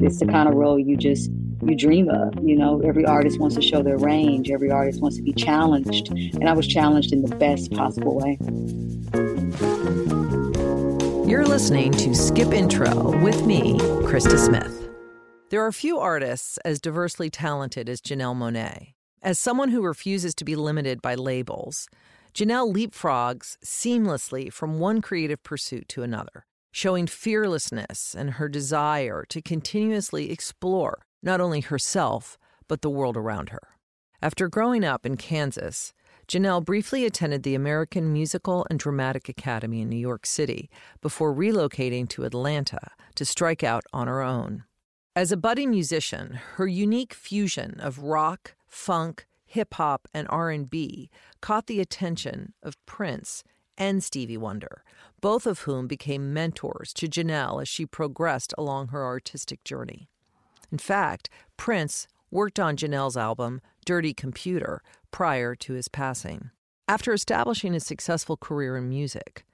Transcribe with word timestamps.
It's 0.00 0.18
the 0.18 0.26
kind 0.30 0.48
of 0.48 0.54
role 0.54 0.78
you 0.78 0.96
just 0.96 1.30
you 1.62 1.74
dream 1.74 2.10
of. 2.10 2.34
You 2.42 2.56
know, 2.56 2.80
every 2.82 3.06
artist 3.06 3.40
wants 3.40 3.56
to 3.56 3.62
show 3.62 3.82
their 3.82 3.96
range. 3.96 4.50
Every 4.50 4.70
artist 4.70 5.00
wants 5.00 5.16
to 5.16 5.22
be 5.22 5.32
challenged, 5.32 6.10
and 6.10 6.48
I 6.48 6.52
was 6.52 6.66
challenged 6.66 7.12
in 7.12 7.22
the 7.22 7.34
best 7.36 7.72
possible 7.72 8.16
way. 8.16 8.38
You're 11.26 11.46
listening 11.46 11.92
to 11.92 12.14
Skip 12.14 12.52
Intro 12.52 13.18
with 13.22 13.46
me, 13.46 13.78
Krista 14.02 14.38
Smith. 14.38 14.90
There 15.48 15.64
are 15.64 15.72
few 15.72 15.98
artists 15.98 16.58
as 16.58 16.78
diversely 16.78 17.30
talented 17.30 17.88
as 17.88 18.02
Janelle 18.02 18.36
Monáe. 18.36 18.92
As 19.22 19.38
someone 19.38 19.70
who 19.70 19.82
refuses 19.82 20.34
to 20.34 20.44
be 20.44 20.56
limited 20.56 21.00
by 21.00 21.14
labels, 21.14 21.88
Janelle 22.36 22.70
leapfrogs 22.70 23.56
seamlessly 23.64 24.52
from 24.52 24.78
one 24.78 25.00
creative 25.00 25.42
pursuit 25.42 25.88
to 25.88 26.02
another, 26.02 26.44
showing 26.70 27.06
fearlessness 27.06 28.14
and 28.14 28.32
her 28.32 28.46
desire 28.46 29.24
to 29.30 29.40
continuously 29.40 30.30
explore 30.30 31.06
not 31.22 31.40
only 31.40 31.60
herself, 31.62 32.36
but 32.68 32.82
the 32.82 32.90
world 32.90 33.16
around 33.16 33.48
her. 33.48 33.62
After 34.20 34.48
growing 34.48 34.84
up 34.84 35.06
in 35.06 35.16
Kansas, 35.16 35.94
Janelle 36.28 36.62
briefly 36.62 37.06
attended 37.06 37.42
the 37.42 37.54
American 37.54 38.12
Musical 38.12 38.66
and 38.68 38.78
Dramatic 38.78 39.30
Academy 39.30 39.80
in 39.80 39.88
New 39.88 39.96
York 39.96 40.26
City 40.26 40.68
before 41.00 41.34
relocating 41.34 42.06
to 42.10 42.24
Atlanta 42.24 42.90
to 43.14 43.24
strike 43.24 43.64
out 43.64 43.84
on 43.94 44.08
her 44.08 44.20
own. 44.20 44.64
As 45.14 45.32
a 45.32 45.38
budding 45.38 45.70
musician, 45.70 46.38
her 46.56 46.66
unique 46.66 47.14
fusion 47.14 47.80
of 47.80 48.00
rock, 48.00 48.56
funk, 48.68 49.26
hip 49.46 49.74
hop, 49.74 50.08
and 50.12 50.26
R&B 50.28 51.10
caught 51.40 51.66
the 51.66 51.80
attention 51.80 52.52
of 52.62 52.84
Prince 52.84 53.42
and 53.78 54.02
Stevie 54.02 54.36
Wonder, 54.36 54.82
both 55.20 55.46
of 55.46 55.60
whom 55.60 55.86
became 55.86 56.32
mentors 56.32 56.92
to 56.94 57.08
Janelle 57.08 57.62
as 57.62 57.68
she 57.68 57.86
progressed 57.86 58.52
along 58.58 58.88
her 58.88 59.04
artistic 59.04 59.64
journey. 59.64 60.08
In 60.70 60.78
fact, 60.78 61.30
Prince 61.56 62.06
worked 62.30 62.58
on 62.58 62.76
Janelle's 62.76 63.16
album 63.16 63.60
Dirty 63.84 64.12
Computer 64.12 64.82
prior 65.10 65.54
to 65.54 65.74
his 65.74 65.88
passing. 65.88 66.50
After 66.88 67.12
establishing 67.12 67.74
a 67.74 67.80
successful 67.80 68.36
career 68.36 68.76
in 68.76 68.88
music, 68.88 69.44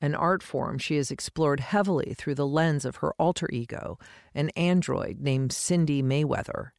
an 0.00 0.14
art 0.14 0.42
form 0.42 0.78
she 0.78 0.96
has 0.96 1.10
explored 1.10 1.60
heavily 1.60 2.14
through 2.16 2.34
the 2.34 2.46
lens 2.46 2.84
of 2.84 2.96
her 2.96 3.14
alter 3.18 3.48
ego, 3.50 3.98
an 4.34 4.50
android 4.50 5.20
named 5.20 5.50
Cindi 5.50 6.02
Mayweather, 6.02 6.70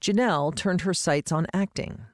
Janelle 0.00 0.54
turned 0.54 0.82
her 0.82 0.94
sights 0.94 1.30
on 1.30 1.46
acting, 1.52 2.06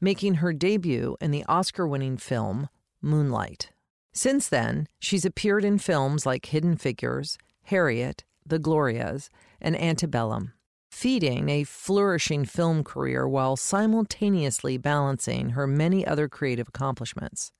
making 0.00 0.36
her 0.36 0.52
debut 0.52 1.16
in 1.20 1.30
the 1.30 1.44
Oscar 1.46 1.86
winning 1.86 2.16
film 2.16 2.68
Moonlight. 3.00 3.70
Since 4.12 4.48
then, 4.48 4.86
she's 4.98 5.24
appeared 5.24 5.64
in 5.64 5.78
films 5.78 6.24
like 6.24 6.46
Hidden 6.46 6.76
Figures, 6.76 7.36
Harriet, 7.64 8.24
The 8.46 8.58
Glorias, 8.58 9.30
and 9.60 9.76
Antebellum 9.80 10.52
feeding 10.94 11.48
a 11.48 11.64
flourishing 11.64 12.44
film 12.44 12.84
career 12.84 13.26
while 13.26 13.56
simultaneously 13.56 14.78
balancing 14.78 15.50
her 15.50 15.66
many 15.66 16.06
other 16.06 16.28
creative 16.28 16.68
accomplishments. 16.68 17.50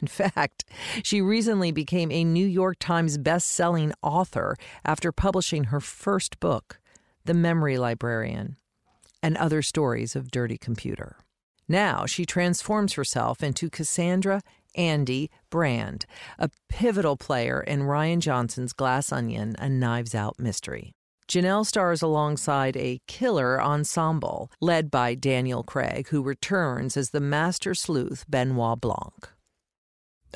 In 0.00 0.08
fact, 0.08 0.64
she 1.02 1.20
recently 1.20 1.70
became 1.70 2.10
a 2.10 2.24
New 2.24 2.46
York 2.46 2.78
Times 2.80 3.18
best-selling 3.18 3.92
author 4.02 4.56
after 4.86 5.12
publishing 5.12 5.64
her 5.64 5.80
first 5.80 6.40
book, 6.40 6.80
The 7.26 7.34
Memory 7.34 7.76
Librarian, 7.76 8.56
and 9.22 9.36
other 9.36 9.62
stories 9.62 10.14
of 10.16 10.30
Dirty 10.30 10.58
Computer. 10.58 11.16
Now 11.68 12.06
she 12.06 12.24
transforms 12.24 12.94
herself 12.94 13.42
into 13.42 13.68
Cassandra 13.70 14.42
Andi 14.76 15.28
Brand, 15.50 16.06
a 16.38 16.50
pivotal 16.68 17.16
player 17.16 17.60
in 17.60 17.82
Rian 17.82 18.20
Johnson's 18.20 18.72
Glass 18.72 19.12
Onion 19.12 19.56
and 19.58 19.80
Knives 19.80 20.14
Out 20.14 20.38
mystery. 20.38 20.92
Janelle 21.28 21.66
stars 21.66 22.00
alongside 22.00 22.74
a 22.76 23.00
killer 23.06 23.60
ensemble 23.60 24.50
led 24.62 24.90
by 24.90 25.14
Daniel 25.14 25.62
Craig, 25.62 26.08
who 26.08 26.22
returns 26.22 26.96
as 26.96 27.10
the 27.10 27.20
master 27.20 27.74
sleuth 27.74 28.24
Benoit 28.30 28.80
Blanc. 28.80 29.28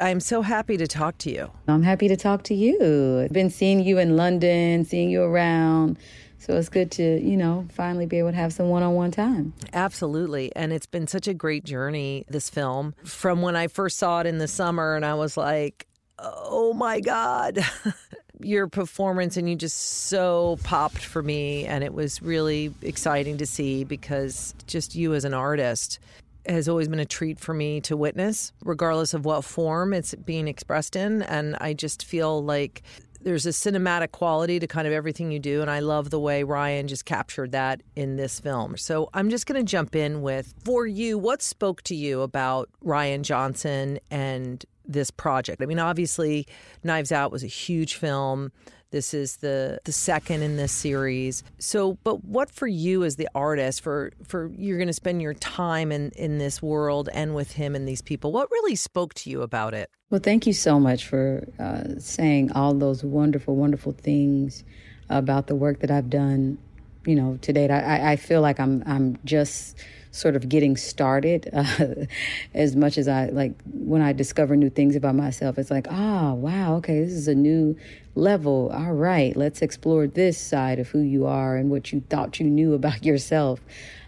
I'm 0.00 0.20
so 0.20 0.42
happy 0.42 0.76
to 0.76 0.86
talk 0.86 1.18
to 1.18 1.30
you. 1.30 1.50
I'm 1.68 1.82
happy 1.82 2.08
to 2.08 2.16
talk 2.16 2.44
to 2.44 2.54
you. 2.54 3.20
I've 3.24 3.32
been 3.32 3.50
seeing 3.50 3.80
you 3.80 3.98
in 3.98 4.16
London, 4.16 4.84
seeing 4.84 5.10
you 5.10 5.22
around. 5.22 5.98
So 6.42 6.56
it's 6.56 6.68
good 6.68 6.90
to, 6.92 7.20
you 7.20 7.36
know, 7.36 7.68
finally 7.70 8.04
be 8.04 8.18
able 8.18 8.32
to 8.32 8.36
have 8.36 8.52
some 8.52 8.68
one 8.68 8.82
on 8.82 8.94
one 8.94 9.12
time. 9.12 9.52
Absolutely. 9.72 10.50
And 10.56 10.72
it's 10.72 10.86
been 10.86 11.06
such 11.06 11.28
a 11.28 11.34
great 11.34 11.62
journey, 11.62 12.24
this 12.28 12.50
film, 12.50 12.96
from 13.04 13.42
when 13.42 13.54
I 13.54 13.68
first 13.68 13.96
saw 13.96 14.22
it 14.22 14.26
in 14.26 14.38
the 14.38 14.48
summer 14.48 14.96
and 14.96 15.06
I 15.06 15.14
was 15.14 15.36
like, 15.36 15.86
oh 16.18 16.72
my 16.72 16.98
God. 16.98 17.60
your 18.40 18.66
performance 18.66 19.36
and 19.36 19.48
you 19.48 19.54
just 19.54 19.78
so 19.78 20.58
popped 20.64 20.98
for 20.98 21.22
me 21.22 21.64
and 21.64 21.84
it 21.84 21.94
was 21.94 22.20
really 22.20 22.74
exciting 22.82 23.36
to 23.38 23.46
see 23.46 23.84
because 23.84 24.52
just 24.66 24.96
you 24.96 25.14
as 25.14 25.24
an 25.24 25.32
artist 25.32 26.00
has 26.44 26.68
always 26.68 26.88
been 26.88 26.98
a 26.98 27.04
treat 27.04 27.38
for 27.38 27.54
me 27.54 27.80
to 27.80 27.96
witness 27.96 28.52
regardless 28.64 29.14
of 29.14 29.24
what 29.24 29.44
form 29.44 29.92
it's 29.92 30.12
being 30.16 30.48
expressed 30.48 30.96
in 30.96 31.22
and 31.22 31.56
I 31.60 31.72
just 31.72 32.04
feel 32.04 32.42
like 32.42 32.82
there's 33.24 33.46
a 33.46 33.50
cinematic 33.50 34.12
quality 34.12 34.58
to 34.58 34.66
kind 34.66 34.86
of 34.86 34.92
everything 34.92 35.30
you 35.30 35.38
do 35.38 35.62
and 35.62 35.70
I 35.70 35.80
love 35.80 36.10
the 36.10 36.20
way 36.20 36.42
Rian 36.42 36.86
just 36.86 37.04
captured 37.04 37.52
that 37.52 37.82
in 37.96 38.16
this 38.16 38.40
film. 38.40 38.76
So 38.76 39.08
I'm 39.14 39.30
just 39.30 39.46
going 39.46 39.64
to 39.64 39.68
jump 39.68 39.94
in 39.94 40.22
with 40.22 40.54
for 40.64 40.86
you 40.86 41.18
what 41.18 41.42
spoke 41.42 41.82
to 41.82 41.94
you 41.94 42.22
about 42.22 42.68
Rian 42.84 43.22
Johnson 43.22 43.98
and 44.10 44.64
this 44.84 45.10
project. 45.10 45.62
I 45.62 45.66
mean, 45.66 45.78
obviously, 45.78 46.46
Knives 46.82 47.12
Out 47.12 47.30
was 47.32 47.44
a 47.44 47.48
huge 47.48 47.94
film. 47.94 48.52
This 48.92 49.14
is 49.14 49.38
the 49.38 49.80
the 49.84 49.92
second 49.92 50.42
in 50.42 50.56
this 50.58 50.70
series. 50.70 51.42
So, 51.58 51.98
but 52.04 52.24
what 52.24 52.50
for 52.50 52.66
you 52.66 53.04
as 53.04 53.16
the 53.16 53.28
artist, 53.34 53.80
for 53.80 54.12
for 54.22 54.52
you're 54.56 54.76
going 54.76 54.86
to 54.86 54.92
spend 54.92 55.22
your 55.22 55.32
time 55.34 55.90
in 55.90 56.10
in 56.10 56.36
this 56.36 56.62
world 56.62 57.08
and 57.14 57.34
with 57.34 57.52
him 57.52 57.74
and 57.74 57.88
these 57.88 58.02
people. 58.02 58.32
What 58.32 58.50
really 58.50 58.76
spoke 58.76 59.14
to 59.14 59.30
you 59.30 59.40
about 59.40 59.72
it? 59.72 59.90
Well, 60.10 60.20
thank 60.20 60.46
you 60.46 60.52
so 60.52 60.78
much 60.78 61.06
for 61.06 61.48
uh, 61.58 61.98
saying 61.98 62.52
all 62.52 62.74
those 62.74 63.02
wonderful, 63.02 63.56
wonderful 63.56 63.92
things 63.92 64.62
about 65.08 65.46
the 65.46 65.54
work 65.54 65.80
that 65.80 65.90
I've 65.90 66.10
done. 66.10 66.58
You 67.06 67.16
know, 67.16 67.38
to 67.40 67.52
date, 67.52 67.70
I, 67.70 68.12
I 68.12 68.16
feel 68.16 68.42
like 68.42 68.60
I'm 68.60 68.82
I'm 68.84 69.18
just 69.24 69.78
sort 70.12 70.36
of 70.36 70.48
getting 70.48 70.76
started 70.76 71.48
uh, 71.54 72.06
as 72.54 72.76
much 72.76 72.98
as 72.98 73.08
I 73.08 73.30
like 73.30 73.54
when 73.72 74.02
I 74.02 74.12
discover 74.12 74.54
new 74.54 74.70
things 74.70 74.94
about 74.94 75.14
myself. 75.14 75.58
It's 75.58 75.70
like, 75.70 75.86
ah, 75.90 76.30
oh, 76.30 76.34
wow, 76.34 76.76
okay, 76.76 77.00
this 77.00 77.12
is 77.12 77.26
a 77.26 77.34
new 77.34 77.76
level. 78.14 78.70
All 78.74 78.92
right, 78.92 79.36
let's 79.36 79.62
explore 79.62 80.06
this 80.06 80.38
side 80.38 80.78
of 80.78 80.88
who 80.88 81.00
you 81.00 81.26
are 81.26 81.56
and 81.56 81.70
what 81.70 81.92
you 81.92 82.02
thought 82.08 82.38
you 82.40 82.46
knew 82.46 82.74
about 82.74 83.04
yourself. 83.04 83.60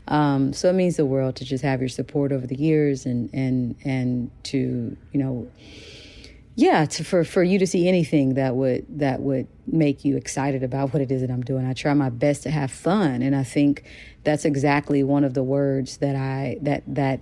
Um, 0.06 0.53
so 0.53 0.69
it 0.69 0.75
means 0.75 0.97
the 0.97 1.06
world 1.06 1.37
to 1.37 1.44
just 1.44 1.65
have 1.65 1.81
your 1.81 1.88
support 1.88 2.31
over 2.31 2.47
the 2.47 2.56
years 2.56 3.06
and 3.06 3.31
and 3.32 3.75
and 3.84 4.31
to 4.44 4.97
you 5.12 5.19
know 5.19 5.50
yeah 6.56 6.84
to, 6.84 7.04
for 7.04 7.25
for 7.25 7.43
you 7.43 7.59
to 7.59 7.66
see 7.66 7.88
anything 7.88 8.34
that 8.34 8.54
would 8.54 8.84
that 8.98 9.20
would 9.20 9.47
make 9.66 10.04
you 10.04 10.19
excited 10.19 10.62
about 10.62 10.93
what 10.93 11.00
it 11.00 11.10
is 11.10 11.22
that 11.22 11.31
I'm 11.31 11.43
doing. 11.43 11.66
I 11.66 11.72
try 11.72 11.94
my 11.94 12.10
best 12.10 12.43
to 12.43 12.50
have 12.50 12.70
fun, 12.70 13.22
and 13.22 13.34
I 13.34 13.44
think 13.44 13.84
that's 14.25 14.44
exactly 14.44 15.03
one 15.03 15.25
of 15.25 15.32
the 15.32 15.43
words 15.43 15.97
that 15.98 16.16
I 16.16 16.59
that 16.60 16.82
that 16.87 17.20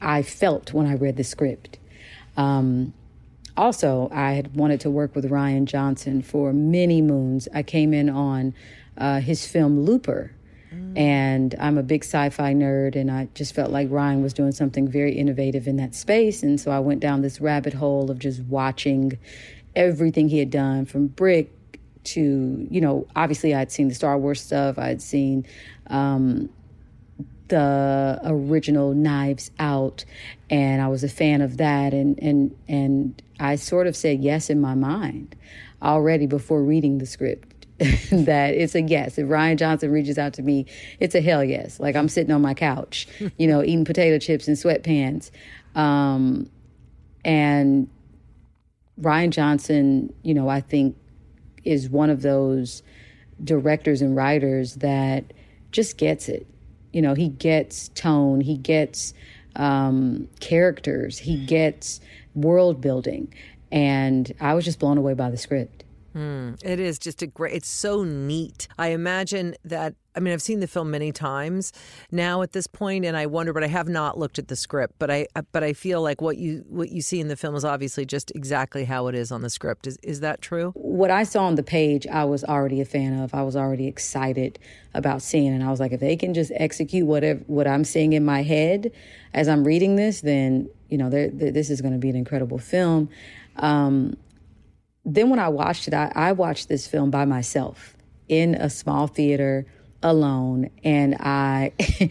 I 0.00 0.22
felt 0.22 0.72
when 0.72 0.86
I 0.86 0.94
read 0.94 1.16
the 1.16 1.24
script. 1.24 1.78
Um, 2.36 2.94
also, 3.56 4.08
I 4.12 4.32
had 4.32 4.56
wanted 4.56 4.80
to 4.80 4.90
work 4.90 5.14
with 5.14 5.30
Rian 5.30 5.66
Johnson 5.66 6.22
for 6.22 6.52
many 6.52 7.02
moons. 7.02 7.48
I 7.54 7.62
came 7.62 7.92
in 7.92 8.08
on 8.08 8.54
uh, 8.96 9.20
his 9.20 9.46
film 9.46 9.80
Looper, 9.80 10.32
and 10.96 11.54
I'm 11.58 11.76
a 11.76 11.82
big 11.82 12.02
sci 12.02 12.30
fi 12.30 12.54
nerd, 12.54 12.96
and 12.96 13.10
I 13.10 13.28
just 13.34 13.54
felt 13.54 13.70
like 13.70 13.88
Rian 13.90 14.22
was 14.22 14.32
doing 14.32 14.52
something 14.52 14.88
very 14.88 15.12
innovative 15.12 15.66
in 15.66 15.76
that 15.76 15.94
space. 15.94 16.42
And 16.42 16.58
so 16.58 16.70
I 16.70 16.78
went 16.78 17.00
down 17.00 17.20
this 17.20 17.40
rabbit 17.40 17.74
hole 17.74 18.10
of 18.10 18.18
just 18.18 18.42
watching 18.44 19.18
everything 19.76 20.28
he 20.28 20.38
had 20.38 20.50
done 20.50 20.86
from 20.86 21.08
Brick 21.08 21.50
to, 22.04 22.66
you 22.70 22.80
know, 22.80 23.06
obviously 23.14 23.54
I'd 23.54 23.70
seen 23.70 23.88
the 23.88 23.94
Star 23.94 24.18
Wars 24.18 24.40
stuff, 24.40 24.78
I'd 24.78 25.02
seen 25.02 25.46
um, 25.88 26.48
the 27.52 28.18
original 28.24 28.94
Knives 28.94 29.50
Out, 29.58 30.06
and 30.48 30.80
I 30.80 30.88
was 30.88 31.04
a 31.04 31.08
fan 31.08 31.42
of 31.42 31.58
that. 31.58 31.92
And, 31.92 32.18
and, 32.18 32.56
and 32.66 33.22
I 33.38 33.56
sort 33.56 33.86
of 33.86 33.94
said 33.94 34.22
yes 34.22 34.48
in 34.48 34.58
my 34.58 34.74
mind 34.74 35.36
already 35.82 36.26
before 36.26 36.62
reading 36.62 36.96
the 36.96 37.04
script. 37.04 37.66
that 38.12 38.54
it's 38.54 38.74
a 38.74 38.80
yes. 38.82 39.18
If 39.18 39.26
Rian 39.26 39.58
Johnson 39.58 39.90
reaches 39.90 40.16
out 40.16 40.32
to 40.34 40.42
me, 40.42 40.66
it's 40.98 41.14
a 41.14 41.20
hell 41.20 41.44
yes. 41.44 41.78
Like 41.78 41.94
I'm 41.94 42.08
sitting 42.08 42.32
on 42.32 42.40
my 42.40 42.54
couch, 42.54 43.06
you 43.38 43.46
know, 43.46 43.62
eating 43.62 43.84
potato 43.84 44.18
chips 44.18 44.48
and 44.48 44.56
sweatpants. 44.56 45.30
Um, 45.74 46.48
and 47.24 47.88
Rian 49.00 49.30
Johnson, 49.30 50.14
you 50.22 50.32
know, 50.32 50.48
I 50.48 50.60
think 50.60 50.96
is 51.64 51.90
one 51.90 52.08
of 52.08 52.22
those 52.22 52.82
directors 53.42 54.00
and 54.00 54.16
writers 54.16 54.76
that 54.76 55.32
just 55.70 55.98
gets 55.98 56.28
it. 56.28 56.46
You 56.92 57.02
know, 57.02 57.14
he 57.14 57.28
gets 57.28 57.88
tone, 57.88 58.40
he 58.40 58.56
gets 58.56 59.14
um, 59.56 60.28
characters, 60.40 61.18
he 61.18 61.44
gets 61.44 62.00
world 62.34 62.80
building. 62.80 63.32
And 63.70 64.32
I 64.40 64.54
was 64.54 64.64
just 64.64 64.78
blown 64.78 64.98
away 64.98 65.14
by 65.14 65.30
the 65.30 65.38
script. 65.38 65.84
Mm, 66.14 66.62
it 66.62 66.78
is 66.78 66.98
just 66.98 67.22
a 67.22 67.26
great, 67.26 67.54
it's 67.54 67.68
so 67.68 68.04
neat. 68.04 68.68
I 68.78 68.88
imagine 68.88 69.54
that, 69.64 69.94
I 70.14 70.20
mean, 70.20 70.32
I've 70.32 70.42
seen 70.42 70.60
the 70.60 70.66
film 70.66 70.90
many 70.90 71.12
times 71.12 71.72
now 72.10 72.42
at 72.42 72.52
this 72.52 72.66
point, 72.66 73.04
and 73.04 73.16
I 73.16 73.26
wonder, 73.26 73.52
but 73.52 73.64
I 73.64 73.68
have 73.68 73.88
not 73.88 74.18
looked 74.18 74.38
at 74.38 74.48
the 74.48 74.56
script. 74.56 74.94
But 74.98 75.10
I, 75.10 75.26
but 75.52 75.64
I 75.64 75.72
feel 75.72 76.02
like 76.02 76.20
what 76.20 76.36
you 76.36 76.64
what 76.68 76.90
you 76.90 77.02
see 77.02 77.20
in 77.20 77.28
the 77.28 77.36
film 77.36 77.54
is 77.54 77.64
obviously 77.64 78.04
just 78.04 78.30
exactly 78.34 78.84
how 78.84 79.06
it 79.06 79.14
is 79.14 79.32
on 79.32 79.42
the 79.42 79.50
script. 79.50 79.86
Is 79.86 79.98
is 80.02 80.20
that 80.20 80.42
true? 80.42 80.72
What 80.74 81.10
I 81.10 81.22
saw 81.24 81.44
on 81.44 81.54
the 81.54 81.62
page, 81.62 82.06
I 82.06 82.24
was 82.24 82.44
already 82.44 82.80
a 82.80 82.84
fan 82.84 83.20
of. 83.20 83.34
I 83.34 83.42
was 83.42 83.56
already 83.56 83.86
excited 83.86 84.58
about 84.94 85.22
seeing, 85.22 85.52
and 85.52 85.64
I 85.64 85.70
was 85.70 85.80
like, 85.80 85.92
if 85.92 86.00
they 86.00 86.16
can 86.16 86.34
just 86.34 86.52
execute 86.54 87.06
whatever 87.06 87.40
what 87.46 87.66
I'm 87.66 87.84
seeing 87.84 88.12
in 88.12 88.24
my 88.24 88.42
head 88.42 88.92
as 89.32 89.48
I'm 89.48 89.64
reading 89.64 89.96
this, 89.96 90.20
then 90.20 90.68
you 90.88 90.98
know, 90.98 91.08
this 91.08 91.70
is 91.70 91.80
going 91.80 91.94
to 91.94 91.98
be 91.98 92.10
an 92.10 92.16
incredible 92.16 92.58
film. 92.58 93.08
Um, 93.56 94.18
then 95.06 95.30
when 95.30 95.38
I 95.38 95.48
watched 95.48 95.88
it, 95.88 95.94
I, 95.94 96.12
I 96.14 96.32
watched 96.32 96.68
this 96.68 96.86
film 96.86 97.10
by 97.10 97.24
myself 97.24 97.96
in 98.28 98.54
a 98.54 98.68
small 98.68 99.06
theater 99.06 99.66
alone, 100.02 100.70
and 100.84 101.16
I 101.16 101.72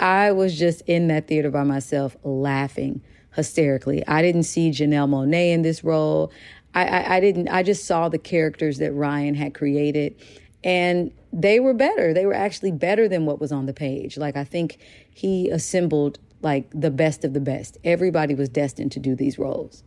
I 0.00 0.32
was 0.32 0.58
just 0.58 0.82
in 0.82 1.08
that 1.08 1.28
theater 1.28 1.50
by 1.50 1.64
myself 1.64 2.16
laughing 2.22 3.00
hysterically. 3.34 4.06
I 4.06 4.22
didn't 4.22 4.44
see 4.44 4.70
Janelle 4.70 5.08
Monáe 5.08 5.52
in 5.52 5.62
this 5.62 5.84
role. 5.84 6.32
I, 6.74 6.84
I, 6.84 7.16
I 7.16 7.20
didn't. 7.20 7.48
I 7.48 7.62
just 7.62 7.84
saw 7.86 8.08
the 8.08 8.18
characters 8.18 8.78
that 8.78 8.92
Rian 8.92 9.36
had 9.36 9.54
created, 9.54 10.14
and 10.62 11.12
they 11.32 11.60
were 11.60 11.74
better. 11.74 12.12
They 12.12 12.26
were 12.26 12.34
actually 12.34 12.72
better 12.72 13.08
than 13.08 13.26
what 13.26 13.40
was 13.40 13.52
on 13.52 13.66
the 13.66 13.72
page. 13.72 14.16
Like 14.16 14.36
I 14.36 14.44
think 14.44 14.78
he 15.10 15.50
assembled 15.50 16.18
like 16.42 16.68
the 16.72 16.90
best 16.90 17.24
of 17.24 17.32
the 17.34 17.40
best. 17.40 17.78
Everybody 17.84 18.34
was 18.34 18.48
destined 18.48 18.92
to 18.92 19.00
do 19.00 19.14
these 19.14 19.38
roles. 19.38 19.82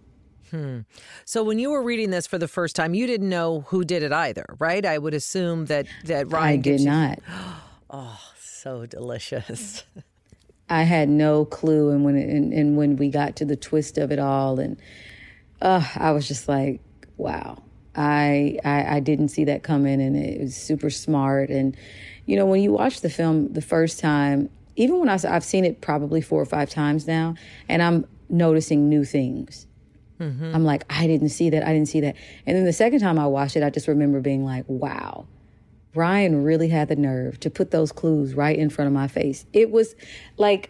Hmm. 0.52 0.80
So 1.24 1.44
when 1.44 1.60
you 1.60 1.72
were 1.72 1.82
reading 1.82 2.10
this 2.10 2.28
for 2.28 2.38
the 2.38 2.48
first 2.48 2.76
time, 2.76 2.94
you 2.94 3.08
didn't 3.08 3.30
know 3.30 3.62
who 3.68 3.86
did 3.86 4.04
it 4.04 4.12
either, 4.12 4.46
right? 4.60 4.86
I 4.86 4.98
would 4.98 5.14
assume 5.14 5.66
that 5.66 5.88
that 6.06 6.28
Rian. 6.28 6.42
I 6.42 6.56
did 6.58 6.82
you... 6.82 6.88
not. 6.88 7.20
Oh, 7.94 8.22
so 8.40 8.86
delicious. 8.86 9.84
I 10.70 10.84
had 10.84 11.10
no 11.10 11.44
clue, 11.44 11.90
and 11.90 12.06
when 12.06 12.16
and, 12.16 12.54
and, 12.54 12.78
when 12.78 12.96
we 12.96 13.10
got 13.10 13.36
to 13.36 13.46
the 13.46 13.58
twist 13.58 13.98
of 13.98 14.14
it 14.14 14.20
all, 14.20 14.62
and 14.62 14.78
uh, 15.62 15.86
I 15.98 16.12
was 16.12 16.26
just 16.26 16.48
like, 16.48 16.80
wow. 17.18 17.62
I, 17.96 18.60
I 18.64 18.96
I 18.96 19.00
didn't 19.02 19.28
see 19.28 19.44
that 19.44 19.64
coming, 19.64 20.02
and 20.02 20.16
it 20.16 20.40
was 20.40 20.56
super 20.56 20.90
smart. 20.90 21.50
And 21.50 21.76
you 22.26 22.38
know, 22.38 22.46
when 22.46 22.62
you 22.62 22.72
watch 22.72 23.02
the 23.02 23.10
film 23.10 23.52
the 23.52 23.62
first 23.62 24.00
time, 24.00 24.50
even 24.78 25.00
when 25.00 25.10
I, 25.10 25.20
I've 25.28 25.44
seen 25.44 25.66
it 25.66 25.82
probably 25.82 26.22
four 26.22 26.42
or 26.42 26.46
five 26.46 26.70
times 26.70 27.06
now, 27.06 27.36
and 27.68 27.84
I'm 27.84 28.08
noticing 28.30 28.88
new 28.88 29.04
things 29.04 29.68
Mm-hmm. 30.22 30.56
I'm 30.56 30.64
like, 30.64 30.86
I 30.90 31.08
didn't 31.08 31.30
see 31.30 31.50
that. 31.50 31.66
I 31.66 31.74
didn't 31.74 31.88
see 31.88 32.00
that. 32.02 32.16
And 32.46 32.56
then 32.56 32.66
the 32.66 32.74
second 32.74 33.00
time 33.00 33.18
I 33.18 33.26
watched 33.26 33.58
it, 33.58 33.64
I 33.64 33.70
just 33.70 33.88
remember 33.88 34.22
being 34.22 34.46
like, 34.46 34.66
wow, 34.68 35.26
Rian 35.96 36.46
really 36.46 36.70
had 36.70 36.88
the 36.88 36.96
nerve 36.96 37.40
to 37.42 37.50
put 37.50 37.72
those 37.72 37.92
clues 37.92 38.36
right 38.36 38.58
in 38.58 38.70
front 38.70 38.88
of 38.88 38.94
my 38.94 39.08
face. 39.08 39.46
It 39.52 39.72
was 39.72 39.96
like, 40.38 40.70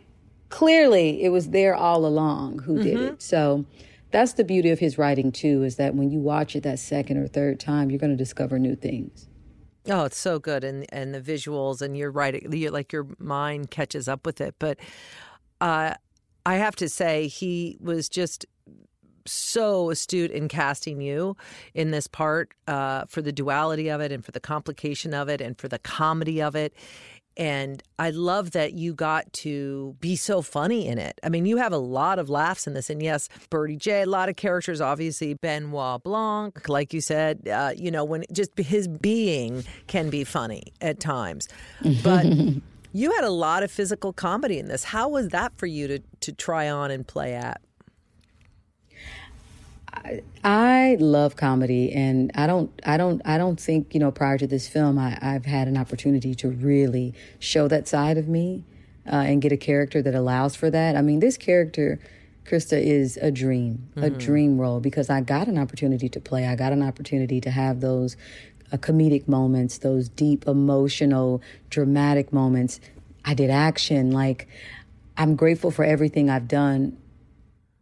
clearly, 0.49 1.23
it 1.23 1.29
was 1.29 1.49
there 1.49 1.75
all 1.75 2.05
along 2.05 2.59
who 2.59 2.75
mm-hmm. 2.75 2.83
did 2.83 2.99
it. 3.01 3.21
So 3.21 3.65
that's 4.11 4.33
the 4.33 4.43
beauty 4.43 4.69
of 4.69 4.79
his 4.79 4.97
writing, 4.97 5.31
too, 5.31 5.63
is 5.63 5.75
that 5.75 5.95
when 5.95 6.11
you 6.11 6.19
watch 6.19 6.55
it 6.55 6.63
that 6.63 6.79
second 6.79 7.17
or 7.17 7.27
third 7.27 7.59
time, 7.59 7.89
you're 7.89 7.99
going 7.99 8.11
to 8.11 8.17
discover 8.17 8.57
new 8.57 8.75
things. 8.75 9.27
Oh, 9.89 10.05
it's 10.05 10.17
so 10.17 10.37
good, 10.37 10.63
and 10.63 10.85
and 10.93 11.11
the 11.11 11.19
visuals, 11.19 11.81
and 11.81 11.97
you're 11.97 12.11
right. 12.11 12.43
You're, 12.53 12.69
like 12.69 12.93
your 12.93 13.07
mind 13.17 13.71
catches 13.71 14.07
up 14.07 14.27
with 14.27 14.39
it. 14.39 14.53
But 14.59 14.77
uh, 15.59 15.95
I 16.45 16.55
have 16.55 16.75
to 16.75 16.87
say, 16.87 17.27
he 17.27 17.77
was 17.79 18.07
just 18.07 18.45
so 19.31 19.89
astute 19.89 20.31
in 20.31 20.47
casting 20.47 21.01
you 21.01 21.35
in 21.73 21.91
this 21.91 22.07
part 22.07 22.53
uh, 22.67 23.05
for 23.07 23.21
the 23.21 23.31
duality 23.31 23.89
of 23.89 24.01
it 24.01 24.11
and 24.11 24.23
for 24.23 24.31
the 24.31 24.39
complication 24.39 25.13
of 25.13 25.29
it 25.29 25.41
and 25.41 25.57
for 25.57 25.67
the 25.67 25.79
comedy 25.79 26.41
of 26.41 26.55
it. 26.55 26.73
And 27.37 27.81
I 27.97 28.09
love 28.09 28.51
that 28.51 28.73
you 28.73 28.93
got 28.93 29.31
to 29.33 29.95
be 30.01 30.15
so 30.15 30.41
funny 30.41 30.87
in 30.87 30.97
it. 30.97 31.19
I 31.23 31.29
mean, 31.29 31.45
you 31.45 31.57
have 31.57 31.71
a 31.71 31.77
lot 31.77 32.19
of 32.19 32.29
laughs 32.29 32.67
in 32.67 32.73
this. 32.73 32.89
And 32.89 33.01
yes, 33.01 33.29
Birdie 33.49 33.77
Jay, 33.77 34.01
a 34.01 34.05
lot 34.05 34.27
of 34.27 34.35
characters, 34.35 34.81
obviously, 34.81 35.33
Benoit 35.35 36.03
Blanc, 36.03 36.67
like 36.67 36.93
you 36.93 36.99
said, 36.99 37.47
uh, 37.47 37.71
you 37.75 37.89
know, 37.89 38.03
when 38.03 38.25
just 38.33 38.51
his 38.57 38.87
being 38.87 39.63
can 39.87 40.09
be 40.09 40.23
funny 40.23 40.73
at 40.81 40.99
times. 40.99 41.47
But 42.03 42.25
you 42.93 43.11
had 43.13 43.23
a 43.23 43.29
lot 43.29 43.63
of 43.63 43.71
physical 43.71 44.11
comedy 44.11 44.59
in 44.59 44.67
this. 44.67 44.83
How 44.83 45.07
was 45.07 45.29
that 45.29 45.57
for 45.57 45.67
you 45.67 45.87
to, 45.87 45.99
to 46.21 46.33
try 46.33 46.69
on 46.69 46.91
and 46.91 47.07
play 47.07 47.33
at? 47.33 47.61
I 50.43 50.97
love 50.99 51.35
comedy, 51.35 51.91
and 51.91 52.31
I 52.35 52.47
don't, 52.47 52.71
I 52.85 52.97
don't, 52.97 53.21
I 53.25 53.37
don't 53.37 53.59
think 53.59 53.93
you 53.93 53.99
know. 53.99 54.11
Prior 54.11 54.37
to 54.37 54.47
this 54.47 54.67
film, 54.67 54.97
I, 54.97 55.17
have 55.21 55.45
had 55.45 55.67
an 55.67 55.77
opportunity 55.77 56.33
to 56.35 56.49
really 56.49 57.13
show 57.39 57.67
that 57.67 57.87
side 57.87 58.17
of 58.17 58.27
me 58.27 58.63
uh, 59.05 59.15
and 59.15 59.41
get 59.41 59.51
a 59.51 59.57
character 59.57 60.01
that 60.01 60.15
allows 60.15 60.55
for 60.55 60.69
that. 60.69 60.95
I 60.95 61.01
mean, 61.01 61.19
this 61.19 61.37
character, 61.37 61.99
Krista, 62.45 62.81
is 62.81 63.17
a 63.17 63.31
dream, 63.31 63.89
mm-hmm. 63.91 64.03
a 64.03 64.09
dream 64.09 64.59
role 64.59 64.79
because 64.79 65.09
I 65.09 65.21
got 65.21 65.47
an 65.47 65.57
opportunity 65.57 66.09
to 66.09 66.19
play. 66.19 66.47
I 66.47 66.55
got 66.55 66.71
an 66.71 66.81
opportunity 66.81 67.41
to 67.41 67.51
have 67.51 67.81
those 67.81 68.15
uh, 68.71 68.77
comedic 68.77 69.27
moments, 69.27 69.79
those 69.79 70.07
deep, 70.07 70.47
emotional, 70.47 71.41
dramatic 71.69 72.31
moments. 72.31 72.79
I 73.25 73.33
did 73.33 73.49
action. 73.49 74.11
Like, 74.11 74.47
I'm 75.17 75.35
grateful 75.35 75.69
for 75.69 75.83
everything 75.83 76.29
I've 76.29 76.47
done 76.47 76.97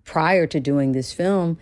prior 0.03 0.47
to 0.47 0.59
doing 0.59 0.91
this 0.91 1.13
film 1.13 1.59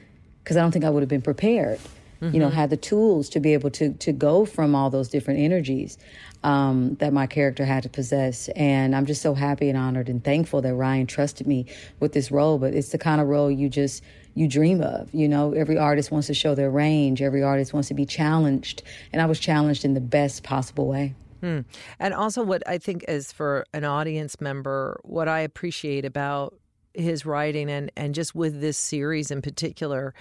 because 0.48 0.56
I 0.56 0.62
don't 0.62 0.72
think 0.72 0.86
I 0.86 0.90
would 0.90 1.04
have 1.04 1.10
been 1.10 1.22
prepared. 1.22 1.78
Mm-hmm. 2.22 2.34
You 2.34 2.40
know, 2.40 2.48
mm-hmm. 2.48 2.56
had 2.56 2.70
the 2.70 2.78
tools 2.78 3.28
to 3.30 3.42
be 3.42 3.54
able 3.54 3.70
to 3.72 3.94
to 3.94 4.14
go 4.14 4.46
from 4.46 4.76
all 4.76 4.90
those 4.90 5.10
different 5.10 5.42
energies 5.42 5.98
um, 6.42 6.96
that 6.96 7.12
my 7.12 7.28
character 7.28 7.66
had 7.66 7.84
to 7.84 7.90
possess. 7.90 8.48
And 8.56 8.96
I'm 8.96 9.06
just 9.06 9.22
so 9.22 9.34
happy 9.34 9.68
and 9.68 9.78
honored 9.78 10.08
and 10.08 10.24
thankful 10.24 10.62
that 10.62 10.74
Rian 10.74 11.06
trusted 11.06 11.48
me 11.48 11.66
with 12.00 12.14
this 12.14 12.32
role. 12.32 12.60
But 12.60 12.74
it's 12.74 12.94
the 12.94 12.98
kind 12.98 13.20
of 13.20 13.28
role 13.28 13.52
you 13.52 13.68
just 13.68 14.04
you 14.36 14.48
dream 14.48 14.82
of. 14.82 15.14
You 15.14 15.28
know, 15.28 15.52
every 15.52 15.78
artist 15.78 16.12
wants 16.12 16.28
to 16.28 16.34
show 16.34 16.56
their 16.56 16.72
range. 16.72 17.22
Every 17.22 17.44
artist 17.44 17.74
wants 17.74 17.90
to 17.90 17.94
be 17.94 18.06
challenged, 18.06 18.84
and 19.12 19.22
I 19.22 19.26
was 19.26 19.42
challenged 19.42 19.84
in 19.84 19.96
the 19.96 20.02
best 20.02 20.44
possible 20.44 20.88
way. 20.88 21.14
Hmm. 21.42 21.60
And 22.00 22.14
also, 22.14 22.42
what 22.42 22.64
I 22.66 22.78
think 22.78 23.04
is 23.10 23.34
for 23.34 23.66
an 23.74 23.84
audience 23.84 24.40
member, 24.40 24.98
what 25.04 25.28
I 25.28 25.42
appreciate 25.42 26.06
about 26.06 26.56
his 26.98 27.26
writing 27.26 27.70
and 27.70 27.92
and 27.96 28.14
just 28.16 28.36
with 28.36 28.62
this 28.62 28.78
series 28.78 29.32
in 29.32 29.42
particular 29.42 30.14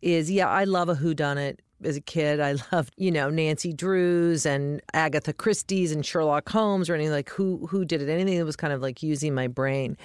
is 0.00 0.30
yeah, 0.30 0.48
I 0.48 0.64
love 0.64 0.88
a 0.88 0.94
whodunit 0.94 1.58
as 1.84 1.96
a 1.96 2.00
kid. 2.00 2.40
I 2.40 2.56
loved, 2.72 2.92
you 2.96 3.10
know, 3.10 3.30
Nancy 3.30 3.72
Drews 3.72 4.46
and 4.46 4.80
Agatha 4.92 5.32
Christie's 5.32 5.92
and 5.92 6.04
Sherlock 6.04 6.48
Holmes 6.48 6.88
or 6.88 6.94
anything 6.94 7.12
like 7.12 7.30
who 7.30 7.66
who 7.68 7.84
did 7.84 8.02
it, 8.02 8.08
anything 8.08 8.38
that 8.38 8.44
was 8.44 8.56
kind 8.56 8.72
of 8.72 8.82
like 8.82 9.02
using 9.02 9.34
my 9.34 9.46
brain. 9.46 9.96